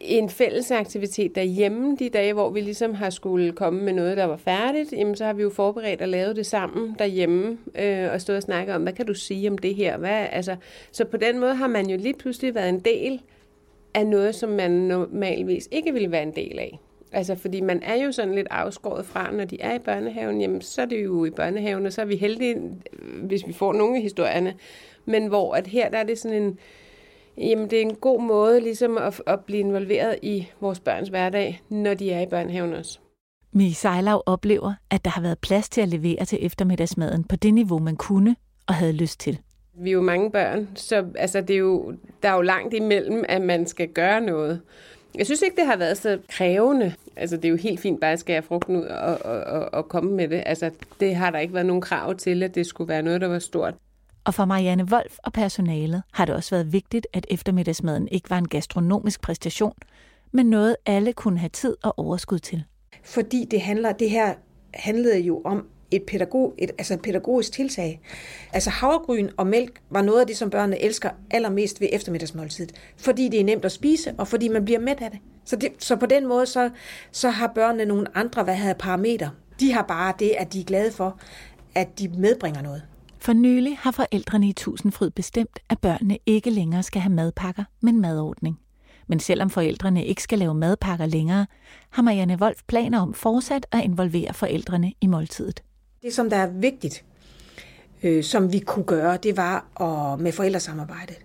en 0.00 0.28
fælles 0.28 0.70
aktivitet 0.70 1.34
derhjemme 1.34 1.96
de 1.96 2.08
dage, 2.08 2.32
hvor 2.32 2.50
vi 2.50 2.60
ligesom 2.60 2.94
har 2.94 3.10
skulle 3.10 3.52
komme 3.52 3.82
med 3.82 3.92
noget, 3.92 4.16
der 4.16 4.24
var 4.24 4.36
færdigt, 4.36 4.92
jamen 4.92 5.16
så 5.16 5.24
har 5.24 5.32
vi 5.32 5.42
jo 5.42 5.50
forberedt 5.50 6.02
og 6.02 6.08
lavet 6.08 6.36
det 6.36 6.46
sammen 6.46 6.96
derhjemme 6.98 7.58
øh, 7.78 8.12
og 8.12 8.20
stået 8.20 8.36
og 8.36 8.42
snakket 8.42 8.74
om, 8.74 8.82
hvad 8.82 8.92
kan 8.92 9.06
du 9.06 9.14
sige 9.14 9.50
om 9.50 9.58
det 9.58 9.74
her? 9.74 9.96
Hvad, 9.96 10.26
altså, 10.30 10.56
så 10.92 11.04
på 11.04 11.16
den 11.16 11.38
måde 11.38 11.54
har 11.54 11.66
man 11.66 11.90
jo 11.90 11.96
lige 11.96 12.14
pludselig 12.14 12.54
været 12.54 12.68
en 12.68 12.80
del 12.80 13.20
af 13.94 14.06
noget, 14.06 14.34
som 14.34 14.50
man 14.50 14.70
normalvis 14.70 15.68
ikke 15.70 15.92
ville 15.92 16.10
være 16.10 16.22
en 16.22 16.36
del 16.36 16.58
af. 16.58 16.78
Altså, 17.12 17.34
fordi 17.34 17.60
man 17.60 17.82
er 17.82 17.94
jo 17.94 18.12
sådan 18.12 18.34
lidt 18.34 18.46
afskåret 18.50 19.06
fra, 19.06 19.30
når 19.32 19.44
de 19.44 19.60
er 19.60 19.74
i 19.74 19.78
børnehaven, 19.78 20.40
jamen 20.40 20.60
så 20.60 20.82
er 20.82 20.86
det 20.86 21.04
jo 21.04 21.24
i 21.24 21.30
børnehaven, 21.30 21.86
og 21.86 21.92
så 21.92 22.00
er 22.00 22.04
vi 22.04 22.16
heldige, 22.16 22.56
hvis 23.22 23.46
vi 23.46 23.52
får 23.52 23.72
nogle 23.72 23.96
af 23.96 24.02
historierne. 24.02 24.54
Men 25.04 25.26
hvor 25.26 25.54
at 25.54 25.66
her, 25.66 25.88
der 25.88 25.98
er 25.98 26.04
det 26.04 26.18
sådan 26.18 26.42
en, 26.42 26.58
Jamen, 27.40 27.70
det 27.70 27.78
er 27.78 27.82
en 27.82 27.94
god 27.94 28.22
måde 28.22 28.60
ligesom 28.60 28.98
at, 28.98 29.22
at 29.26 29.40
blive 29.40 29.60
involveret 29.60 30.18
i 30.22 30.48
vores 30.60 30.80
børns 30.80 31.08
hverdag, 31.08 31.62
når 31.68 31.94
de 31.94 32.12
er 32.12 32.20
i 32.20 32.26
børnehaven 32.26 32.74
også. 32.74 32.98
Mie 33.52 33.74
Sejlav 33.74 34.22
oplever, 34.26 34.74
at 34.90 35.04
der 35.04 35.10
har 35.10 35.22
været 35.22 35.38
plads 35.38 35.68
til 35.68 35.80
at 35.80 35.88
levere 35.88 36.24
til 36.24 36.38
eftermiddagsmaden 36.46 37.24
på 37.24 37.36
det 37.36 37.54
niveau, 37.54 37.78
man 37.78 37.96
kunne 37.96 38.36
og 38.66 38.74
havde 38.74 38.92
lyst 38.92 39.20
til. 39.20 39.38
Vi 39.80 39.88
er 39.88 39.92
jo 39.92 40.02
mange 40.02 40.30
børn, 40.30 40.68
så 40.74 41.06
altså, 41.14 41.40
det 41.40 41.54
er 41.54 41.58
jo, 41.58 41.94
der 42.22 42.28
er 42.28 42.34
jo 42.34 42.42
langt 42.42 42.74
imellem, 42.74 43.24
at 43.28 43.42
man 43.42 43.66
skal 43.66 43.88
gøre 43.88 44.20
noget. 44.20 44.60
Jeg 45.14 45.26
synes 45.26 45.42
ikke, 45.42 45.56
det 45.56 45.66
har 45.66 45.76
været 45.76 45.98
så 45.98 46.18
krævende. 46.28 46.94
Altså, 47.16 47.36
det 47.36 47.44
er 47.44 47.48
jo 47.48 47.56
helt 47.56 47.80
fint 47.80 48.00
bare 48.00 48.12
at 48.12 48.20
skære 48.20 48.42
frugten 48.42 48.76
ud 48.76 48.82
og, 48.84 49.18
og, 49.24 49.40
og, 49.40 49.74
og 49.74 49.88
komme 49.88 50.12
med 50.12 50.28
det. 50.28 50.42
Altså, 50.46 50.70
det 51.00 51.14
har 51.14 51.30
der 51.30 51.38
ikke 51.38 51.54
været 51.54 51.66
nogen 51.66 51.82
krav 51.82 52.14
til, 52.14 52.42
at 52.42 52.54
det 52.54 52.66
skulle 52.66 52.88
være 52.88 53.02
noget, 53.02 53.20
der 53.20 53.28
var 53.28 53.38
stort. 53.38 53.74
Og 54.28 54.34
for 54.34 54.44
Marianne 54.44 54.84
Wolf 54.84 55.18
og 55.22 55.32
personalet 55.32 56.02
har 56.12 56.24
det 56.24 56.34
også 56.34 56.50
været 56.50 56.72
vigtigt, 56.72 57.06
at 57.12 57.26
eftermiddagsmaden 57.30 58.08
ikke 58.08 58.30
var 58.30 58.38
en 58.38 58.48
gastronomisk 58.48 59.20
præstation, 59.20 59.72
men 60.32 60.46
noget 60.46 60.76
alle 60.86 61.12
kunne 61.12 61.38
have 61.38 61.48
tid 61.48 61.76
og 61.82 61.98
overskud 61.98 62.38
til. 62.38 62.64
Fordi 63.02 63.46
det 63.50 63.60
handler, 63.60 63.92
det 63.92 64.10
her 64.10 64.34
handlede 64.74 65.18
jo 65.20 65.42
om 65.44 65.66
et, 65.90 66.02
pædagog, 66.02 66.54
et, 66.58 66.70
altså 66.78 66.94
et 66.94 67.02
pædagogisk 67.02 67.52
tiltag. 67.52 68.00
Altså 68.52 68.70
havregryn 68.70 69.28
og 69.36 69.46
mælk 69.46 69.80
var 69.90 70.02
noget 70.02 70.20
af 70.20 70.26
det, 70.26 70.36
som 70.36 70.50
børnene 70.50 70.82
elsker 70.82 71.10
allermest 71.30 71.80
ved 71.80 71.88
eftermiddagsmåltidet. 71.92 72.72
Fordi 72.96 73.28
det 73.28 73.40
er 73.40 73.44
nemt 73.44 73.64
at 73.64 73.72
spise, 73.72 74.14
og 74.18 74.28
fordi 74.28 74.48
man 74.48 74.64
bliver 74.64 74.80
mæt 74.80 75.00
af 75.00 75.10
det. 75.10 75.20
Så, 75.44 75.56
det, 75.56 75.68
så 75.78 75.96
på 75.96 76.06
den 76.06 76.26
måde, 76.26 76.46
så, 76.46 76.70
så 77.12 77.30
har 77.30 77.52
børnene 77.54 77.84
nogle 77.84 78.16
andre, 78.16 78.44
hvad 78.44 78.54
havde 78.54 78.74
parametre. 78.74 79.30
De 79.60 79.72
har 79.72 79.82
bare 79.82 80.14
det, 80.18 80.30
at 80.38 80.52
de 80.52 80.60
er 80.60 80.64
glade 80.64 80.92
for, 80.92 81.20
at 81.74 81.98
de 81.98 82.08
medbringer 82.08 82.62
noget. 82.62 82.82
For 83.20 83.32
nylig 83.32 83.78
har 83.78 83.90
forældrene 83.90 84.48
i 84.48 84.52
Tusindfryd 84.52 85.10
bestemt, 85.10 85.58
at 85.68 85.78
børnene 85.78 86.18
ikke 86.26 86.50
længere 86.50 86.82
skal 86.82 87.00
have 87.00 87.14
madpakker, 87.14 87.64
men 87.80 88.00
madordning. 88.00 88.60
Men 89.06 89.20
selvom 89.20 89.50
forældrene 89.50 90.04
ikke 90.04 90.22
skal 90.22 90.38
lave 90.38 90.54
madpakker 90.54 91.06
længere, 91.06 91.46
har 91.90 92.02
Marianne 92.02 92.38
Wolf 92.40 92.60
planer 92.66 93.00
om 93.00 93.14
fortsat 93.14 93.66
at 93.72 93.84
involvere 93.84 94.34
forældrene 94.34 94.92
i 95.00 95.06
måltidet. 95.06 95.62
Det, 96.02 96.14
som 96.14 96.30
der 96.30 96.36
er 96.36 96.46
vigtigt, 96.46 97.04
øh, 98.02 98.24
som 98.24 98.52
vi 98.52 98.58
kunne 98.58 98.84
gøre, 98.84 99.16
det 99.16 99.36
var 99.36 99.80
at, 99.80 100.20
med 100.20 100.32
forældresamarbejdet, 100.32 101.18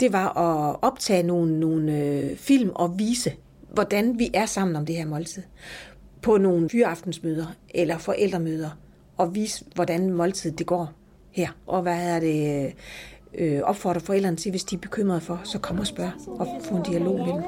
det 0.00 0.12
var 0.12 0.38
at 0.38 0.76
optage 0.82 1.22
nogle, 1.22 1.60
nogle 1.60 1.98
øh, 1.98 2.36
film 2.36 2.70
og 2.74 2.98
vise, 2.98 3.32
hvordan 3.72 4.18
vi 4.18 4.30
er 4.34 4.46
sammen 4.46 4.76
om 4.76 4.86
det 4.86 4.96
her 4.96 5.06
måltid. 5.06 5.42
På 6.22 6.38
nogle 6.38 6.70
fyraftensmøder 6.70 7.46
eller 7.74 7.98
forældremøder, 7.98 8.70
og 9.16 9.34
vise, 9.34 9.64
hvordan 9.74 10.10
måltidet 10.10 10.58
det 10.58 10.66
går 10.66 10.92
her. 11.32 11.48
Og 11.66 11.82
hvad 11.82 12.16
er 12.16 12.20
det, 12.20 12.72
øh, 13.34 13.60
opfordre 13.62 14.00
forældrene 14.00 14.36
til, 14.36 14.50
hvis 14.50 14.64
de 14.64 14.74
er 14.74 14.80
bekymrede 14.80 15.20
for, 15.20 15.40
så 15.44 15.58
kom 15.58 15.78
og 15.78 15.86
spørg 15.86 16.10
og 16.26 16.46
få 16.64 16.76
en 16.76 16.82
dialog 16.82 17.18
med 17.18 17.26
dem. 17.26 17.42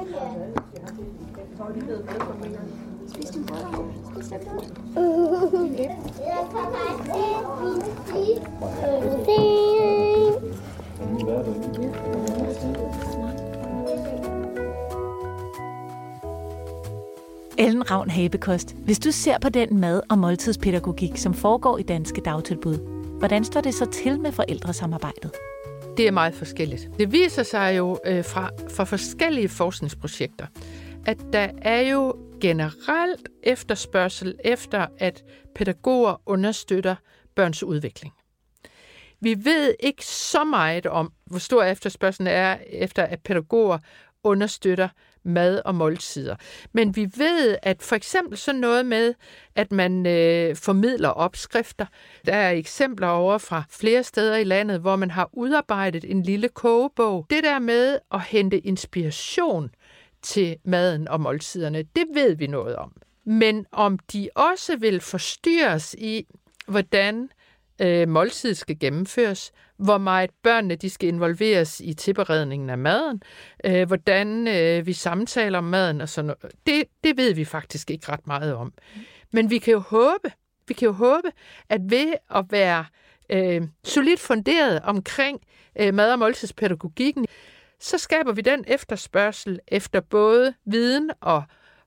Ellen 17.57 17.91
Ravn 17.91 18.09
Habekost, 18.09 18.75
hvis 18.85 18.99
du 18.99 19.11
ser 19.11 19.37
på 19.39 19.49
den 19.49 19.79
mad- 19.79 20.01
og 20.09 20.17
måltidspædagogik, 20.17 21.17
som 21.17 21.33
foregår 21.33 21.77
i 21.77 21.83
danske 21.83 22.21
dagtilbud, 22.25 22.94
hvordan 23.25 23.43
står 23.43 23.61
det 23.61 23.73
så 23.73 23.85
til 23.85 24.19
med 24.19 24.31
forældresamarbejdet? 24.31 25.31
Det 25.97 26.07
er 26.07 26.11
meget 26.11 26.35
forskelligt. 26.35 26.89
Det 26.99 27.11
viser 27.11 27.43
sig 27.43 27.77
jo 27.77 27.99
øh, 28.05 28.25
fra, 28.25 28.49
fra 28.69 28.83
forskellige 28.83 29.49
forskningsprojekter, 29.49 30.47
at 31.05 31.17
der 31.33 31.49
er 31.61 31.79
jo 31.79 32.15
generelt 32.41 33.29
efterspørgsel 33.43 34.35
efter, 34.43 34.87
at 34.97 35.23
pædagoger 35.55 36.21
understøtter 36.25 36.95
børns 37.35 37.63
udvikling. 37.63 38.13
Vi 39.19 39.35
ved 39.45 39.75
ikke 39.79 40.05
så 40.05 40.43
meget 40.43 40.85
om, 40.85 41.13
hvor 41.25 41.39
stor 41.39 41.63
efterspørgselen 41.63 42.27
er 42.27 42.57
efter, 42.69 43.03
at 43.03 43.19
pædagoger 43.23 43.77
understøtter 44.23 44.89
mad 45.25 45.61
og 45.65 45.75
måltider. 45.75 46.35
Men 46.73 46.95
vi 46.95 47.09
ved, 47.17 47.57
at 47.63 47.83
for 47.83 47.95
eksempel 47.95 48.37
sådan 48.37 48.61
noget 48.61 48.85
med, 48.85 49.13
at 49.55 49.71
man 49.71 50.05
øh, 50.05 50.55
formidler 50.55 51.09
opskrifter. 51.09 51.85
Der 52.25 52.35
er 52.35 52.51
eksempler 52.51 53.07
over 53.07 53.37
fra 53.37 53.63
flere 53.69 54.03
steder 54.03 54.35
i 54.35 54.43
landet, 54.43 54.79
hvor 54.79 54.95
man 54.95 55.11
har 55.11 55.29
udarbejdet 55.33 56.11
en 56.11 56.23
lille 56.23 56.49
kogebog. 56.49 57.25
Det 57.29 57.43
der 57.43 57.59
med 57.59 57.99
at 58.11 58.21
hente 58.21 58.59
inspiration 58.59 59.69
til 60.21 60.57
maden 60.63 61.07
og 61.07 61.21
måltiderne, 61.21 61.83
det 61.95 62.05
ved 62.13 62.35
vi 62.35 62.47
noget 62.47 62.75
om. 62.75 62.91
Men 63.25 63.65
om 63.71 63.99
de 63.99 64.29
også 64.35 64.77
vil 64.77 64.99
forstyrres 64.99 65.95
i, 65.97 66.25
hvordan 66.67 67.29
øh, 67.81 68.09
måltid 68.09 68.53
skal 68.53 68.79
gennemføres, 68.79 69.51
hvor 69.77 69.97
meget 69.97 70.29
børnene 70.43 70.75
de 70.75 70.89
skal 70.89 71.09
involveres 71.09 71.81
i 71.83 71.93
tilberedningen 71.93 72.69
af 72.69 72.77
maden, 72.77 73.21
øh, 73.65 73.87
hvordan 73.87 74.47
øh, 74.47 74.85
vi 74.85 74.93
samtaler 74.93 75.57
om 75.57 75.63
maden 75.63 76.01
og 76.01 76.09
sådan 76.09 76.25
noget. 76.25 76.55
Det, 76.65 76.83
det 77.03 77.17
ved 77.17 77.33
vi 77.33 77.45
faktisk 77.45 77.91
ikke 77.91 78.11
ret 78.11 78.27
meget 78.27 78.55
om. 78.55 78.73
Men 79.33 79.49
vi 79.49 79.57
kan 79.57 79.71
jo 79.71 79.79
håbe, 79.79 80.31
vi 80.67 80.73
kan 80.73 80.85
jo 80.85 80.91
håbe, 80.91 81.31
at 81.69 81.81
ved 81.83 82.13
at 82.35 82.45
være 82.49 82.85
øh, 83.29 83.61
solidt 83.83 84.19
funderet 84.19 84.81
omkring 84.83 85.41
øh, 85.79 85.93
mad- 85.93 86.11
og 86.11 86.19
måltidspædagogikken, 86.19 87.25
så 87.79 87.97
skaber 87.97 88.31
vi 88.31 88.41
den 88.41 88.63
efterspørgsel 88.67 89.59
efter 89.67 89.99
både 89.99 90.53
viden 90.65 91.11
og, 91.21 91.43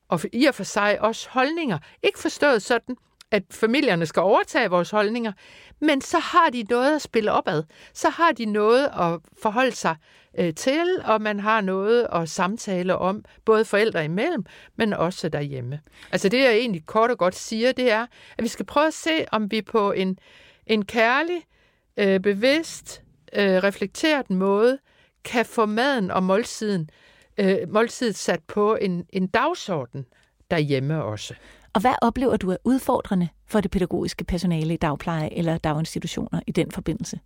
og 0.09 0.21
i 0.33 0.45
og 0.45 0.55
for 0.55 0.65
sig 0.65 1.01
også 1.01 1.29
holdninger. 1.31 1.79
Ikke 2.03 2.19
forstået 2.19 2.63
sådan, 2.63 2.97
at 3.31 3.43
familierne 3.51 4.07
skal 4.07 4.21
overtage 4.21 4.71
vores 4.71 4.91
holdninger, 4.91 5.33
men 5.81 6.01
så 6.01 6.19
har 6.19 6.51
de 6.51 6.63
noget 6.63 6.97
at 6.97 7.03
spille 7.03 7.33
opad. 7.33 7.63
Så 7.95 8.09
har 8.09 8.33
de 8.33 8.45
noget 8.45 8.85
at 8.85 9.21
forholde 9.43 9.73
sig 9.77 9.97
øh, 10.39 10.55
til, 10.55 11.01
og 11.05 11.23
man 11.23 11.41
har 11.41 11.61
noget 11.61 12.07
at 12.13 12.29
samtale 12.29 12.97
om, 12.97 13.25
både 13.45 13.65
forældre 13.65 14.05
imellem, 14.05 14.45
men 14.77 14.93
også 14.93 15.29
derhjemme. 15.29 15.81
Altså 16.13 16.29
det, 16.29 16.41
jeg 16.41 16.53
egentlig 16.53 16.87
kort 16.87 17.11
og 17.11 17.19
godt 17.19 17.35
siger, 17.35 17.73
det 17.73 17.91
er, 17.91 18.07
at 18.39 18.45
vi 18.45 18.49
skal 18.49 18.67
prøve 18.67 18.87
at 18.87 18.95
se, 18.95 19.25
om 19.33 19.51
vi 19.51 19.63
på 19.63 19.93
en, 19.93 20.19
en 20.67 20.85
kærlig, 20.85 21.43
øh, 21.97 22.21
bevidst, 22.21 23.03
øh, 23.33 23.63
reflekteret 23.63 24.31
måde 24.31 24.79
kan 25.25 25.45
få 25.45 25.67
maden 25.67 26.11
og 26.11 26.23
måltiden, 26.23 26.91
øh, 27.39 27.57
måltidet 27.69 28.17
sat 28.17 28.41
på 28.47 28.77
en, 28.81 29.07
en 29.11 29.27
dagsorden 29.27 30.07
derhjemme 30.51 31.05
også. 31.05 31.35
Og 31.73 31.81
hvad 31.81 31.95
oplever 32.03 32.37
du 32.37 32.51
er 32.51 32.57
udfordrende 32.65 33.29
for 33.47 33.61
det 33.61 33.71
pædagogiske 33.71 34.25
personale 34.25 34.75
i 34.75 34.77
dagpleje 34.77 35.29
eller 35.33 35.59
daginstitutioner 35.59 36.41
i 36.47 36.53
den 36.53 36.71
forbindelse? 36.71 37.21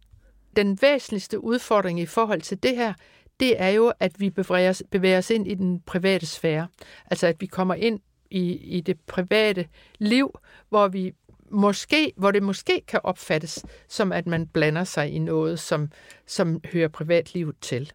Den 0.57 0.79
væsentligste 0.83 1.45
udfordring 1.45 2.01
i 2.01 2.07
forhold 2.07 2.41
til 2.41 2.63
det 2.63 2.77
her, 2.77 2.95
det 3.41 3.61
er 3.61 3.69
jo, 3.69 3.93
at 4.01 4.21
vi 4.21 4.31
bevæger 4.31 4.71
os, 4.71 4.83
bevæger 4.91 5.19
os 5.19 5.31
ind 5.31 5.49
i 5.49 5.55
den 5.55 5.81
private 5.81 6.27
sfære. 6.27 6.69
Altså 7.11 7.27
at 7.27 7.41
vi 7.41 7.47
kommer 7.47 7.75
ind 7.75 8.01
i, 8.31 8.53
i 8.53 8.81
det 8.81 9.01
private 9.01 9.69
liv, 9.99 10.39
hvor 10.69 10.89
vi 10.89 11.13
måske, 11.51 12.13
hvor 12.17 12.31
det 12.31 12.43
måske 12.43 12.83
kan 12.89 13.01
opfattes 13.05 13.65
som, 13.89 14.13
at 14.13 14.27
man 14.27 14.47
blander 14.47 14.85
sig 14.85 15.11
i 15.11 15.19
noget, 15.19 15.61
som, 15.61 15.91
som 16.27 16.61
hører 16.73 16.89
privatlivet 16.89 17.55
til. 17.61 17.93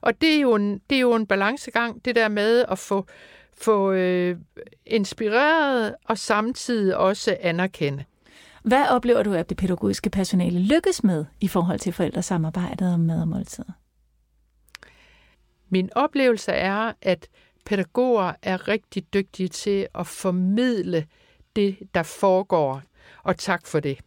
Og 0.00 0.20
det 0.20 0.34
er, 0.34 0.40
jo 0.40 0.54
en, 0.54 0.80
det 0.90 0.96
er 0.96 1.00
jo 1.00 1.14
en 1.14 1.26
balancegang, 1.26 2.04
det 2.04 2.16
der 2.16 2.28
med 2.28 2.64
at 2.68 2.78
få, 2.78 3.06
få 3.60 3.92
øh, 3.92 4.36
inspireret 4.86 5.94
og 6.04 6.18
samtidig 6.18 6.96
også 6.96 7.36
anerkende. 7.40 8.04
Hvad 8.62 8.88
oplever 8.88 9.22
du, 9.22 9.32
at 9.32 9.48
det 9.48 9.56
pædagogiske 9.56 10.10
personale 10.10 10.58
lykkes 10.58 11.04
med 11.04 11.24
i 11.40 11.48
forhold 11.48 11.78
til 11.78 11.92
forældresamarbejdet 11.92 12.94
om 12.94 13.00
mad 13.00 13.20
og 13.20 13.28
måltider? 13.28 13.72
Min 15.68 15.90
oplevelse 15.94 16.52
er, 16.52 16.92
at 17.02 17.28
pædagoger 17.64 18.32
er 18.42 18.68
rigtig 18.68 19.14
dygtige 19.14 19.48
til 19.48 19.86
at 19.94 20.06
formidle 20.06 21.06
det, 21.56 21.78
der 21.94 22.02
foregår. 22.02 22.82
Og 23.22 23.36
tak 23.36 23.66
for 23.66 23.80
det. 23.80 23.98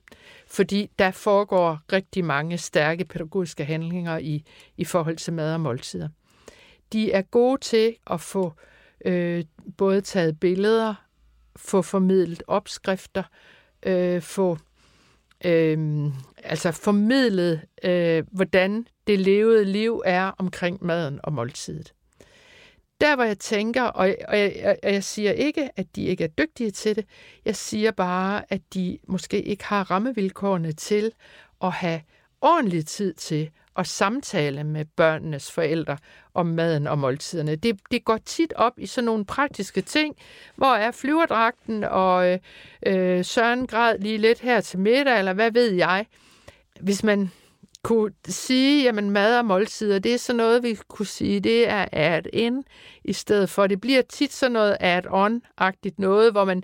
Fordi 0.47 0.89
der 0.99 1.11
foregår 1.11 1.79
rigtig 1.93 2.25
mange 2.25 2.57
stærke 2.57 3.05
pædagogiske 3.05 3.65
handlinger 3.65 4.17
i, 4.17 4.43
i 4.77 4.85
forhold 4.85 5.17
til 5.17 5.33
mad 5.33 5.53
og 5.53 5.61
måltider. 5.61 6.09
De 6.93 7.11
er 7.11 7.21
gode 7.21 7.61
til 7.61 7.95
at 8.07 8.21
få 8.21 8.53
øh, 9.05 9.43
både 9.77 10.01
taget 10.01 10.39
billeder, 10.39 10.93
få 11.55 11.81
formidlet 11.81 12.43
opskrifter, 12.47 13.23
øh, 13.83 14.21
få 14.21 14.57
øh, 15.45 16.05
altså 16.43 16.71
formidlet, 16.71 17.61
øh, 17.83 18.23
hvordan 18.31 18.87
det 19.07 19.19
levede 19.19 19.65
liv 19.65 20.01
er 20.05 20.31
omkring 20.37 20.85
maden 20.85 21.19
og 21.23 21.33
måltidet. 21.33 21.93
Der, 23.01 23.15
hvor 23.15 23.23
jeg 23.23 23.39
tænker, 23.39 23.83
og 23.83 24.15
og 24.27 24.39
jeg, 24.39 24.77
og 24.83 24.93
jeg 24.93 25.03
siger 25.03 25.31
ikke, 25.31 25.69
at 25.75 25.95
de 25.95 26.03
ikke 26.03 26.23
er 26.23 26.27
dygtige 26.27 26.71
til 26.71 26.95
det, 26.95 27.05
jeg 27.45 27.55
siger 27.55 27.91
bare, 27.91 28.53
at 28.53 28.61
de 28.73 28.97
måske 29.07 29.41
ikke 29.41 29.63
har 29.63 29.91
rammevilkårene 29.91 30.71
til 30.71 31.11
at 31.63 31.71
have 31.71 32.01
ordentlig 32.41 32.85
tid 32.85 33.13
til 33.13 33.49
og 33.75 33.87
samtale 33.87 34.63
med 34.63 34.85
børnenes 34.85 35.51
forældre 35.51 35.97
om 36.33 36.45
maden 36.45 36.87
og 36.87 36.97
måltiderne. 36.99 37.55
Det, 37.55 37.79
det 37.91 38.05
går 38.05 38.17
tit 38.25 38.53
op 38.53 38.73
i 38.77 38.85
sådan 38.85 39.05
nogle 39.05 39.25
praktiske 39.25 39.81
ting. 39.81 40.15
Hvor 40.55 40.75
er 40.75 40.91
flyverdragten, 40.91 41.83
og 41.83 42.39
øh, 42.85 43.25
Søren 43.25 43.67
græd 43.67 43.97
lige 43.99 44.17
lidt 44.17 44.39
her 44.39 44.61
til 44.61 44.79
middag, 44.79 45.19
eller 45.19 45.33
hvad 45.33 45.51
ved 45.51 45.71
jeg. 45.71 46.05
Hvis 46.79 47.03
man 47.03 47.31
kunne 47.83 48.13
sige, 48.27 48.83
jamen 48.83 49.09
mad 49.09 49.37
og 49.37 49.45
måltider, 49.45 49.99
det 49.99 50.13
er 50.13 50.17
sådan 50.17 50.37
noget, 50.37 50.63
vi 50.63 50.77
kunne 50.87 51.05
sige, 51.05 51.39
det 51.39 51.69
er 51.69 51.85
at 51.91 52.27
in 52.33 52.63
i 53.03 53.13
stedet 53.13 53.49
for, 53.49 53.67
det 53.67 53.81
bliver 53.81 54.01
tit 54.01 54.33
sådan 54.33 54.51
noget 54.51 54.77
add-on-agtigt 54.79 55.99
noget, 55.99 56.31
hvor 56.31 56.45
man, 56.45 56.63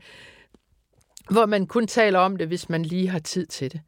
hvor 1.30 1.46
man 1.46 1.68
kun 1.68 1.88
taler 1.88 2.20
om 2.20 2.38
det, 2.38 2.48
hvis 2.48 2.70
man 2.70 2.84
lige 2.84 3.08
har 3.08 3.20
tid 3.20 3.46
til 3.46 3.72
det. 3.72 3.82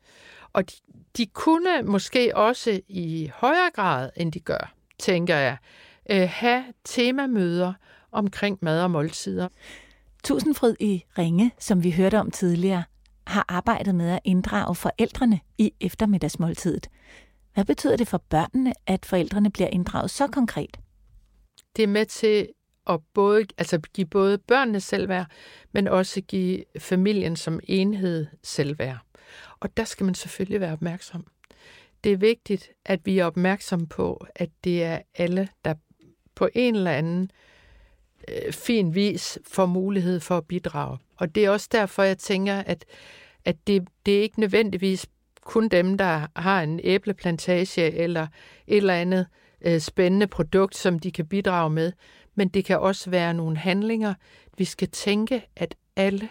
Og 0.54 0.70
de, 0.72 0.76
de 1.18 1.26
kunne 1.26 1.82
måske 1.84 2.36
også 2.36 2.82
i 2.88 3.32
højere 3.36 3.70
grad, 3.74 4.10
end 4.16 4.32
de 4.32 4.40
gør, 4.40 4.74
tænker 5.00 5.36
jeg, 5.36 5.58
øh, 6.10 6.30
have 6.32 6.64
temamøder 6.86 7.74
omkring 8.12 8.58
mad 8.62 8.84
og 8.84 8.92
måltider. 8.92 9.48
Tusindfryd 10.24 10.76
i 10.80 11.04
Ringe, 11.18 11.52
som 11.60 11.84
vi 11.84 11.92
hørte 11.92 12.20
om 12.20 12.32
tidligere, 12.32 12.84
har 13.28 13.46
arbejdet 13.48 13.96
med 13.96 14.10
at 14.10 14.20
inddrage 14.24 14.76
forældrene 14.76 15.40
i 15.58 15.74
eftermiddagsmåltidet. 15.82 16.90
Hvad 17.54 17.66
betyder 17.66 17.98
det 17.98 18.08
for 18.08 18.18
børnene, 18.18 18.74
at 18.88 19.06
forældrene 19.06 19.52
bliver 19.52 19.70
inddraget 19.70 20.12
så 20.12 20.28
konkret? 20.28 20.80
Det 21.76 21.84
er 21.84 21.88
med 21.88 22.06
til 22.06 22.48
at 22.88 23.00
både, 23.14 23.46
altså 23.58 23.80
give 23.94 24.08
både 24.08 24.38
børnene 24.38 24.80
selvværd, 24.80 25.26
men 25.72 25.88
også 25.88 26.22
give 26.22 26.64
familien 26.80 27.36
som 27.36 27.60
enhed 27.64 28.28
selvværd. 28.44 28.98
Og 29.60 29.78
der 29.78 29.84
skal 29.84 30.06
man 30.06 30.16
selvfølgelig 30.16 30.62
være 30.62 30.74
opmærksom. 30.74 31.28
Det 32.04 32.12
er 32.12 32.18
vigtigt, 32.18 32.70
at 32.86 33.06
vi 33.06 33.20
er 33.20 33.26
opmærksom 33.26 33.88
på, 33.88 34.26
at 34.36 34.50
det 34.64 34.84
er 34.84 35.00
alle, 35.16 35.50
der 35.66 35.74
på 36.36 36.50
en 36.54 36.76
eller 36.76 36.92
anden 36.92 37.32
øh, 38.28 38.54
fin 38.54 38.96
vis 38.96 39.40
får 39.48 39.66
mulighed 39.66 40.20
for 40.20 40.38
at 40.38 40.48
bidrage. 40.48 40.98
Og 41.16 41.36
det 41.36 41.46
er 41.46 41.50
også 41.50 41.70
derfor, 41.72 42.04
jeg 42.04 42.18
tænker, 42.18 42.56
at, 42.56 42.86
at 43.46 43.68
det, 43.68 43.88
det 44.06 44.18
er 44.18 44.22
ikke 44.22 44.40
nødvendigvis 44.40 45.08
kun 45.42 45.68
dem, 45.68 45.98
der 45.98 46.28
har 46.36 46.62
en 46.62 46.80
æbleplantage 46.84 47.92
eller 47.92 48.28
et 48.68 48.78
eller 48.78 48.94
andet 48.94 49.28
øh, 49.62 49.80
spændende 49.80 50.28
produkt, 50.28 50.78
som 50.78 51.00
de 51.00 51.12
kan 51.12 51.28
bidrage 51.28 51.70
med, 51.70 51.92
men 52.36 52.50
det 52.50 52.66
kan 52.66 52.80
også 52.80 53.10
være 53.10 53.34
nogle 53.34 53.58
handlinger. 53.58 54.14
Vi 54.58 54.66
skal 54.66 54.90
tænke, 54.90 55.48
at 55.56 55.76
alle, 55.96 56.30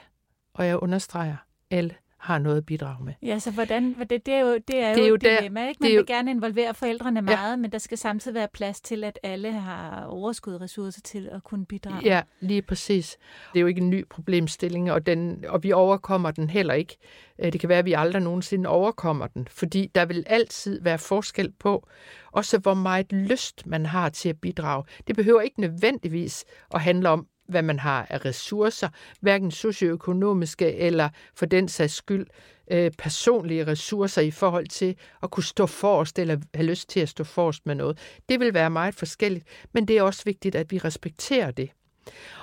og 0.54 0.66
jeg 0.66 0.82
understreger, 0.82 1.36
alle 1.70 1.94
har 2.18 2.38
noget 2.38 2.56
at 2.56 2.66
bidrage 2.66 3.04
med. 3.04 3.12
Ja, 3.22 3.38
så 3.38 3.50
hvordan, 3.50 3.94
det, 4.10 4.26
det 4.26 4.34
er 4.34 4.40
jo, 4.40 4.54
det 4.54 4.76
er 4.76 4.94
det 4.94 5.04
er 5.04 5.08
jo, 5.08 5.14
et 5.14 5.20
dilemma, 5.20 5.68
ikke? 5.68 5.78
Man 5.80 5.88
vil 5.88 5.96
jo, 5.96 6.04
gerne 6.06 6.30
involvere 6.30 6.74
forældrene 6.74 7.22
meget, 7.22 7.50
ja. 7.50 7.56
men 7.56 7.72
der 7.72 7.78
skal 7.78 7.98
samtidig 7.98 8.34
være 8.34 8.48
plads 8.52 8.80
til, 8.80 9.04
at 9.04 9.18
alle 9.22 9.52
har 9.52 10.04
overskud 10.04 10.60
ressourcer 10.60 11.00
til 11.00 11.28
at 11.32 11.44
kunne 11.44 11.66
bidrage. 11.66 12.04
Ja, 12.04 12.22
lige 12.40 12.62
præcis. 12.62 13.16
Det 13.52 13.58
er 13.58 13.60
jo 13.60 13.66
ikke 13.66 13.80
en 13.80 13.90
ny 13.90 14.04
problemstilling, 14.10 14.92
og, 14.92 15.06
den, 15.06 15.44
og 15.48 15.62
vi 15.62 15.72
overkommer 15.72 16.30
den 16.30 16.50
heller 16.50 16.74
ikke. 16.74 16.96
Øh, 17.38 17.52
det 17.52 17.60
kan 17.60 17.68
være, 17.68 17.78
at 17.78 17.84
vi 17.84 17.92
aldrig 17.92 18.22
nogensinde 18.22 18.68
overkommer 18.68 19.26
den, 19.26 19.48
fordi 19.50 19.90
der 19.94 20.04
vil 20.04 20.24
altid 20.26 20.82
være 20.82 20.98
forskel 20.98 21.52
på, 21.58 21.88
også 22.32 22.58
hvor 22.58 22.74
meget 22.74 23.12
lyst 23.12 23.66
man 23.66 23.86
har 23.86 24.08
til 24.08 24.28
at 24.28 24.40
bidrage. 24.40 24.84
Det 25.06 25.16
behøver 25.16 25.40
ikke 25.40 25.60
nødvendigvis 25.60 26.44
at 26.74 26.80
handle 26.80 27.08
om, 27.08 27.26
hvad 27.48 27.62
man 27.62 27.78
har 27.78 28.06
af 28.10 28.24
ressourcer, 28.24 28.88
hverken 29.20 29.50
socioøkonomiske 29.50 30.74
eller 30.74 31.08
for 31.34 31.46
den 31.46 31.68
sags 31.68 31.94
skyld 31.94 32.26
øh, 32.70 32.90
personlige 32.98 33.66
ressourcer 33.66 34.22
i 34.22 34.30
forhold 34.30 34.66
til 34.66 34.96
at 35.22 35.30
kunne 35.30 35.44
stå 35.44 35.66
forrest 35.66 36.18
eller 36.18 36.36
have 36.54 36.66
lyst 36.66 36.88
til 36.88 37.00
at 37.00 37.08
stå 37.08 37.24
forrest 37.24 37.66
med 37.66 37.74
noget. 37.74 37.98
Det 38.28 38.40
vil 38.40 38.54
være 38.54 38.70
meget 38.70 38.94
forskelligt, 38.94 39.46
men 39.72 39.88
det 39.88 39.98
er 39.98 40.02
også 40.02 40.24
vigtigt, 40.24 40.54
at 40.54 40.72
vi 40.72 40.78
respekterer 40.78 41.50
det. 41.50 41.70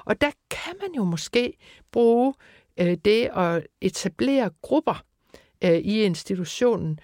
Og 0.06 0.22
der 0.22 0.32
kan 0.50 0.74
man 0.82 0.94
jo 0.96 1.04
måske 1.04 1.58
bruge 1.92 2.34
øh, 2.80 2.98
det 3.06 3.30
at 3.36 3.68
etablere 3.82 4.50
grupper 4.62 5.04
øh, 5.64 5.78
i 5.78 6.04
institutionen, 6.04 7.00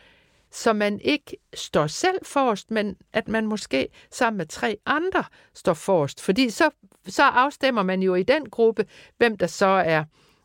så 0.51 0.73
man 0.73 0.99
ikke 0.99 1.37
står 1.53 1.87
selv 1.87 2.25
forrest, 2.25 2.71
men 2.71 2.95
at 3.13 3.27
man 3.27 3.47
måske 3.47 3.87
sammen 4.11 4.37
med 4.37 4.45
tre 4.45 4.77
andre 4.85 5.23
står 5.53 5.73
forrest. 5.73 6.21
Fordi 6.21 6.49
så, 6.49 6.69
så 7.07 7.23
afstemmer 7.23 7.83
man 7.83 8.03
jo 8.03 8.15
i 8.15 8.23
den 8.23 8.49
gruppe, 8.49 8.85
hvem 9.17 9.37
der 9.37 9.47
så 9.47 9.65
er, 9.65 10.03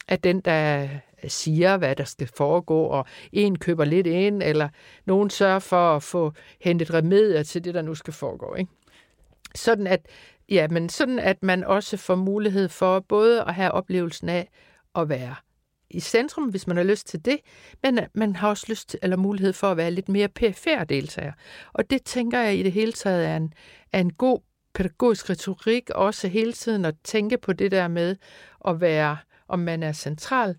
er 0.09 0.17
den, 0.17 0.41
der 0.41 0.89
siger, 1.29 1.77
hvad 1.77 1.97
der 1.97 2.05
skal 2.05 2.29
foregå, 2.37 2.83
og 2.83 3.07
en 3.33 3.59
køber 3.59 3.85
lidt 3.85 4.07
ind, 4.07 4.43
eller 4.43 4.69
nogen 5.05 5.31
sørger 5.31 5.59
for 5.59 5.97
at 5.97 6.03
få 6.03 6.33
hentet 6.61 6.95
remedier 6.95 7.43
til 7.43 7.65
det, 7.65 7.75
der 7.75 7.83
nu 7.83 7.95
skal 7.95 8.13
foregå. 8.13 8.55
Ikke? 8.55 8.71
Sådan 9.55 9.87
at, 9.87 10.07
ja, 10.49 10.69
men 10.69 10.89
sådan 10.89 11.19
at 11.19 11.43
man 11.43 11.65
også 11.65 11.97
får 11.97 12.15
mulighed 12.15 12.69
for 12.69 13.01
både 13.01 13.43
at 13.43 13.55
have 13.55 13.73
oplevelsen 13.73 14.29
af 14.29 14.49
at 14.95 15.09
være 15.09 15.35
i 15.91 16.01
centrum, 16.01 16.45
hvis 16.45 16.67
man 16.67 16.77
har 16.77 16.85
lyst 16.85 17.07
til 17.07 17.25
det, 17.25 17.39
men 17.83 17.99
man 18.15 18.37
har 18.37 18.49
også 18.49 18.67
lyst 18.69 18.89
til, 18.89 18.99
eller 19.03 19.17
mulighed 19.17 19.53
for 19.53 19.71
at 19.71 19.77
være 19.77 19.91
lidt 19.91 20.09
mere 20.09 20.29
perifær 20.29 20.85
deltager. 20.85 21.33
Og 21.73 21.91
det 21.91 22.03
tænker 22.03 22.41
jeg 22.41 22.57
i 22.57 22.63
det 22.63 22.73
hele 22.73 22.93
taget 22.93 23.27
er 23.27 23.37
en, 23.37 23.53
er 23.93 24.01
en 24.01 24.13
god 24.13 24.41
pædagogisk 24.77 25.31
retorik, 25.31 25.91
også 25.91 26.29
hele 26.29 26.53
tiden 26.53 26.85
at 26.85 26.95
tænke 27.05 27.39
på 27.39 27.53
det 27.53 27.71
der 27.71 27.89
med 27.89 28.17
at 28.69 28.81
være, 28.81 29.17
om 29.49 29.59
man 29.59 29.83
er 29.83 29.93
central 29.93 30.59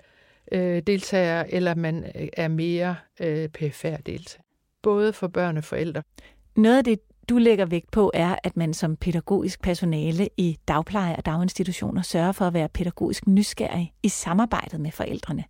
øh, 0.52 0.82
deltager, 0.88 1.44
eller 1.50 1.76
man 1.76 2.04
øh, 2.04 2.28
er 2.34 2.48
mere 2.48 2.96
øh, 3.20 3.50
perifær 3.50 3.98
deltager. 3.98 4.44
Både 4.82 5.14
for 5.14 5.28
børn 5.28 5.58
og 5.58 5.64
forældre. 5.64 6.04
Noget 6.56 6.78
af 6.78 6.84
det, 6.84 7.00
du 7.30 7.38
lægger 7.38 7.66
vægt 7.66 7.92
på, 7.92 8.12
er, 8.14 8.36
at 8.44 8.58
man 8.58 8.74
som 8.74 8.96
pædagogisk 8.96 9.62
personale 9.62 10.30
i 10.38 10.58
dagpleje 10.68 11.16
og 11.16 11.26
daginstitutioner 11.26 12.02
sørger 12.02 12.32
for 12.32 12.46
at 12.46 12.54
være 12.54 12.70
pædagogisk 12.70 13.28
nysgerrig 13.28 13.94
i 14.04 14.10
samarbejdet 14.10 14.80
med 14.82 14.92
forældrene. 14.92 15.44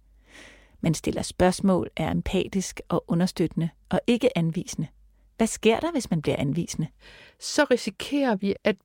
Man 0.81 0.93
stiller 0.93 1.21
spørgsmål, 1.21 1.89
er 1.97 2.11
empatisk 2.11 2.81
og 2.89 3.03
understøttende 3.07 3.69
og 3.89 3.99
ikke 4.07 4.37
anvisende. 4.37 4.87
Hvad 5.37 5.47
sker 5.47 5.79
der, 5.79 5.91
hvis 5.91 6.09
man 6.09 6.21
bliver 6.21 6.37
anvisende? 6.37 6.87
Så 7.39 7.65
risikerer 7.71 8.35
vi, 8.35 8.55
at, 8.63 8.75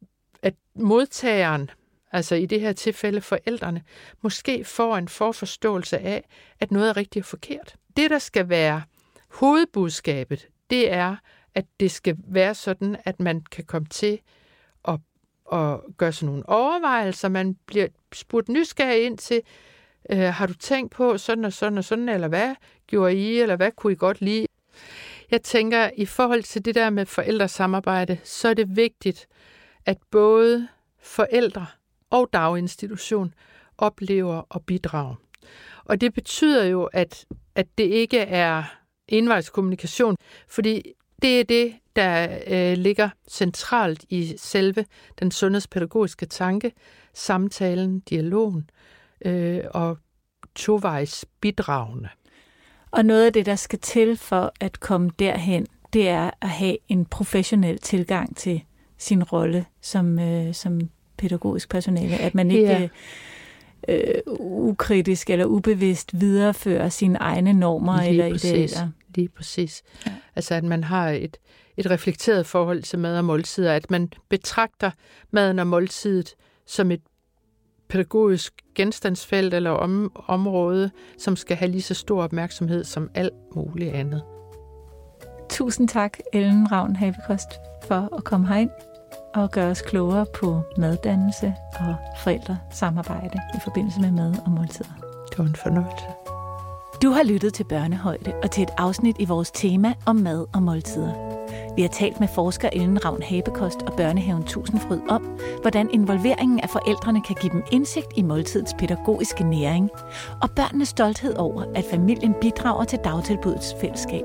at 0.42 0.54
modtageren, 0.74 1.70
altså 2.12 2.34
i 2.34 2.46
det 2.46 2.60
her 2.60 2.72
tilfælde 2.72 3.20
forældrene, 3.20 3.82
måske 4.22 4.64
får 4.64 4.96
en 4.96 5.08
forforståelse 5.08 5.98
af, 5.98 6.28
at 6.60 6.70
noget 6.70 6.88
er 6.88 6.96
rigtig 6.96 7.22
og 7.22 7.26
forkert. 7.26 7.76
Det, 7.96 8.10
der 8.10 8.18
skal 8.18 8.48
være 8.48 8.82
hovedbudskabet, 9.28 10.48
det 10.70 10.92
er, 10.92 11.16
at 11.54 11.64
det 11.80 11.90
skal 11.90 12.16
være 12.18 12.54
sådan, 12.54 12.96
at 13.04 13.20
man 13.20 13.40
kan 13.40 13.64
komme 13.64 13.88
til 13.88 14.20
at, 14.88 14.98
at 15.52 15.80
gøre 15.96 16.12
sådan 16.12 16.26
nogle 16.26 16.48
overvejelser. 16.48 17.28
Man 17.28 17.56
bliver 17.66 17.86
spurgt 18.12 18.48
nysgerrig 18.48 19.06
ind 19.06 19.18
til, 19.18 19.42
øh, 20.10 20.18
har 20.18 20.46
du 20.46 20.54
tænkt 20.54 20.92
på 20.92 21.18
sådan 21.18 21.44
og 21.44 21.52
sådan 21.52 21.78
og 21.78 21.84
sådan, 21.84 22.08
eller 22.08 22.28
hvad 22.28 22.54
gjorde 22.86 23.14
I, 23.14 23.40
eller 23.40 23.56
hvad 23.56 23.70
kunne 23.70 23.92
I 23.92 23.96
godt 23.96 24.20
lide? 24.20 24.46
Jeg 25.32 25.42
tænker, 25.42 25.90
i 25.96 26.06
forhold 26.06 26.42
til 26.42 26.64
det 26.64 26.74
der 26.74 26.90
med 26.90 27.06
forældresamarbejde, 27.06 28.18
så 28.24 28.48
er 28.48 28.54
det 28.54 28.76
vigtigt, 28.76 29.26
at 29.86 29.98
både 30.10 30.68
forældre 30.98 31.66
og 32.10 32.28
daginstitution 32.32 33.34
oplever 33.78 34.42
og 34.48 34.64
bidrager. 34.64 35.14
Og 35.84 36.00
det 36.00 36.14
betyder 36.14 36.64
jo, 36.64 36.84
at, 36.84 37.26
at 37.54 37.66
det 37.78 37.84
ikke 37.84 38.18
er 38.18 38.64
indvejskommunikation, 39.08 40.16
fordi 40.48 40.92
det 41.22 41.40
er 41.40 41.44
det, 41.44 41.74
der 41.96 42.38
øh, 42.46 42.78
ligger 42.78 43.10
centralt 43.28 44.04
i 44.08 44.34
selve 44.36 44.84
den 45.18 45.30
sundhedspædagogiske 45.30 46.26
tanke, 46.26 46.72
samtalen, 47.14 48.00
dialogen 48.00 48.70
øh, 49.24 49.64
og 49.70 49.98
tovejs 50.54 51.24
bidragende. 51.40 52.08
Og 52.92 53.04
noget 53.04 53.26
af 53.26 53.32
det, 53.32 53.46
der 53.46 53.56
skal 53.56 53.78
til 53.78 54.16
for 54.16 54.52
at 54.60 54.80
komme 54.80 55.10
derhen, 55.18 55.66
det 55.92 56.08
er 56.08 56.30
at 56.40 56.48
have 56.48 56.76
en 56.88 57.04
professionel 57.04 57.78
tilgang 57.78 58.36
til 58.36 58.62
sin 58.98 59.22
rolle 59.22 59.66
som, 59.80 60.18
øh, 60.18 60.54
som 60.54 60.80
pædagogisk 61.16 61.68
personale. 61.68 62.16
At 62.16 62.34
man 62.34 62.50
ikke 62.50 62.90
ja. 63.88 63.94
øh, 63.94 64.22
ukritisk 64.40 65.30
eller 65.30 65.44
ubevidst 65.44 66.20
viderefører 66.20 66.88
sine 66.88 67.18
egne 67.18 67.52
normer 67.52 68.00
Lige 68.00 68.08
eller 68.08 68.30
præcis. 68.30 68.72
idealer. 68.72 68.88
Lige 69.14 69.28
præcis. 69.28 69.82
Ja. 70.06 70.12
Altså 70.36 70.54
at 70.54 70.64
man 70.64 70.84
har 70.84 71.10
et, 71.10 71.36
et 71.76 71.90
reflekteret 71.90 72.46
forhold 72.46 72.82
til 72.82 72.98
mad 72.98 73.18
og 73.18 73.24
måltider, 73.24 73.72
at 73.72 73.90
man 73.90 74.12
betragter 74.28 74.90
maden 75.30 75.58
og 75.58 75.66
måltidet 75.66 76.34
som 76.66 76.90
et 76.90 77.00
pædagogisk 77.92 78.52
genstandsfelt 78.74 79.54
eller 79.54 79.70
om, 79.70 80.12
område, 80.26 80.90
som 81.18 81.36
skal 81.36 81.56
have 81.56 81.70
lige 81.70 81.82
så 81.82 81.94
stor 81.94 82.22
opmærksomhed 82.22 82.84
som 82.84 83.10
alt 83.14 83.34
muligt 83.56 83.94
andet. 83.94 84.22
Tusind 85.50 85.88
tak, 85.88 86.18
Ellen 86.32 86.72
Ravn 86.72 86.96
Havekost, 86.96 87.48
for 87.88 88.16
at 88.16 88.24
komme 88.24 88.48
herind 88.48 88.70
og 89.34 89.50
gøre 89.50 89.70
os 89.70 89.82
klogere 89.82 90.26
på 90.34 90.60
maddannelse 90.78 91.54
og 91.74 91.94
forældresamarbejde 92.22 93.40
i 93.54 93.58
forbindelse 93.64 94.00
med 94.00 94.10
mad 94.10 94.34
og 94.44 94.50
måltider. 94.50 94.92
Det 95.30 95.38
var 95.38 95.44
en 95.44 95.56
fornøjelse. 95.56 96.06
Du 97.02 97.10
har 97.10 97.22
lyttet 97.22 97.54
til 97.54 97.64
Børnehøjde 97.64 98.32
og 98.42 98.50
til 98.50 98.62
et 98.62 98.70
afsnit 98.78 99.16
i 99.18 99.24
vores 99.24 99.50
tema 99.50 99.94
om 100.06 100.16
mad 100.16 100.46
og 100.54 100.62
måltider. 100.62 101.31
Vi 101.76 101.82
har 101.82 101.88
talt 101.88 102.20
med 102.20 102.28
forsker 102.28 102.70
Ellen 102.72 103.04
Ravn 103.04 103.22
Habekost 103.22 103.82
og 103.82 103.92
Børnehaven 103.96 104.44
Tusindfryd 104.44 105.00
om, 105.08 105.38
hvordan 105.60 105.90
involveringen 105.92 106.60
af 106.60 106.70
forældrene 106.70 107.22
kan 107.22 107.36
give 107.40 107.52
dem 107.52 107.62
indsigt 107.72 108.06
i 108.16 108.22
måltidets 108.22 108.74
pædagogiske 108.78 109.44
næring, 109.44 109.90
og 110.42 110.50
børnenes 110.50 110.88
stolthed 110.88 111.36
over, 111.36 111.64
at 111.74 111.84
familien 111.84 112.34
bidrager 112.40 112.84
til 112.84 112.98
dagtilbudets 113.04 113.74
fællesskab. 113.80 114.24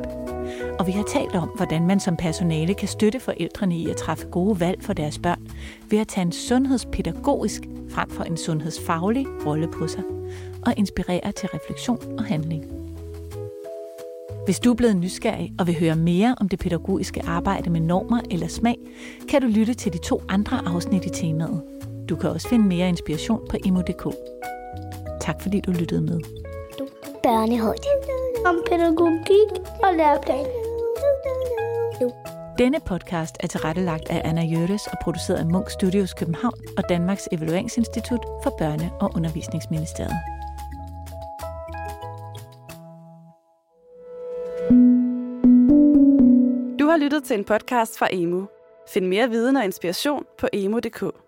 Og 0.80 0.88
vi 0.88 0.92
har 0.92 1.04
talt 1.04 1.36
om, 1.36 1.50
hvordan 1.56 1.88
man 1.88 2.00
som 2.00 2.18
personale 2.18 2.74
kan 2.74 2.88
støtte 2.88 3.20
forældrene 3.20 3.78
i 3.78 3.90
at 3.90 3.98
træffe 3.98 4.28
gode 4.28 4.60
valg 4.60 4.84
for 4.84 4.94
deres 4.94 5.20
børn, 5.20 5.48
ved 5.90 6.00
at 6.00 6.08
tage 6.08 6.26
en 6.26 6.32
sundhedspædagogisk 6.32 7.62
frem 7.90 8.10
for 8.10 8.24
en 8.24 8.38
sundhedsfaglig 8.38 9.26
rolle 9.46 9.68
på 9.68 9.88
sig, 9.88 10.04
og 10.66 10.74
inspirere 10.78 11.32
til 11.32 11.50
refleksion 11.54 12.20
og 12.20 12.26
handling. 12.26 12.87
Hvis 14.48 14.60
du 14.60 14.72
er 14.72 14.76
blevet 14.76 14.98
nysgerrig 14.98 15.54
og 15.60 15.68
vil 15.68 15.80
høre 15.80 15.96
mere 15.96 16.36
om 16.40 16.50
det 16.50 16.60
pædagogiske 16.60 17.22
arbejde 17.26 17.70
med 17.70 17.80
normer 17.80 18.22
eller 18.32 18.48
smag, 18.48 18.78
kan 19.30 19.42
du 19.42 19.48
lytte 19.48 19.74
til 19.74 19.94
de 19.94 19.98
to 19.98 20.22
andre 20.30 20.62
afsnit 20.66 21.06
i 21.06 21.10
temaet. 21.10 21.62
Du 22.10 22.16
kan 22.16 22.30
også 22.30 22.50
finde 22.50 22.66
mere 22.66 22.90
inspiration 22.90 23.48
på 23.50 23.58
emo.dk. 23.66 24.16
Tak 25.22 25.42
fordi 25.42 25.60
du 25.60 25.72
lyttede 25.72 26.02
med. 26.02 26.20
Børnehøjde. 27.24 27.88
Om 28.46 28.56
pædagogik 28.70 29.52
og 29.84 29.96
læreplan. 29.98 30.46
Denne 32.58 32.80
podcast 32.86 33.36
er 33.40 33.48
tilrettelagt 33.48 34.10
af 34.10 34.22
Anna 34.26 34.46
Jørges 34.46 34.88
og 34.88 34.98
produceret 35.02 35.38
af 35.38 35.46
Munk 35.46 35.70
Studios 35.70 36.14
København 36.14 36.60
og 36.78 36.84
Danmarks 36.90 37.28
Evalueringsinstitut 37.32 38.22
for 38.44 38.50
Børne- 38.62 38.94
og 39.00 39.12
Undervisningsministeriet. 39.16 40.37
Har 46.98 47.04
lyttet 47.04 47.24
til 47.24 47.38
en 47.38 47.44
podcast 47.44 47.98
fra 47.98 48.08
Emo. 48.12 48.46
Find 48.90 49.06
mere 49.08 49.30
viden 49.30 49.56
og 49.56 49.64
inspiration 49.64 50.26
på 50.38 50.48
emo.dk. 50.54 51.27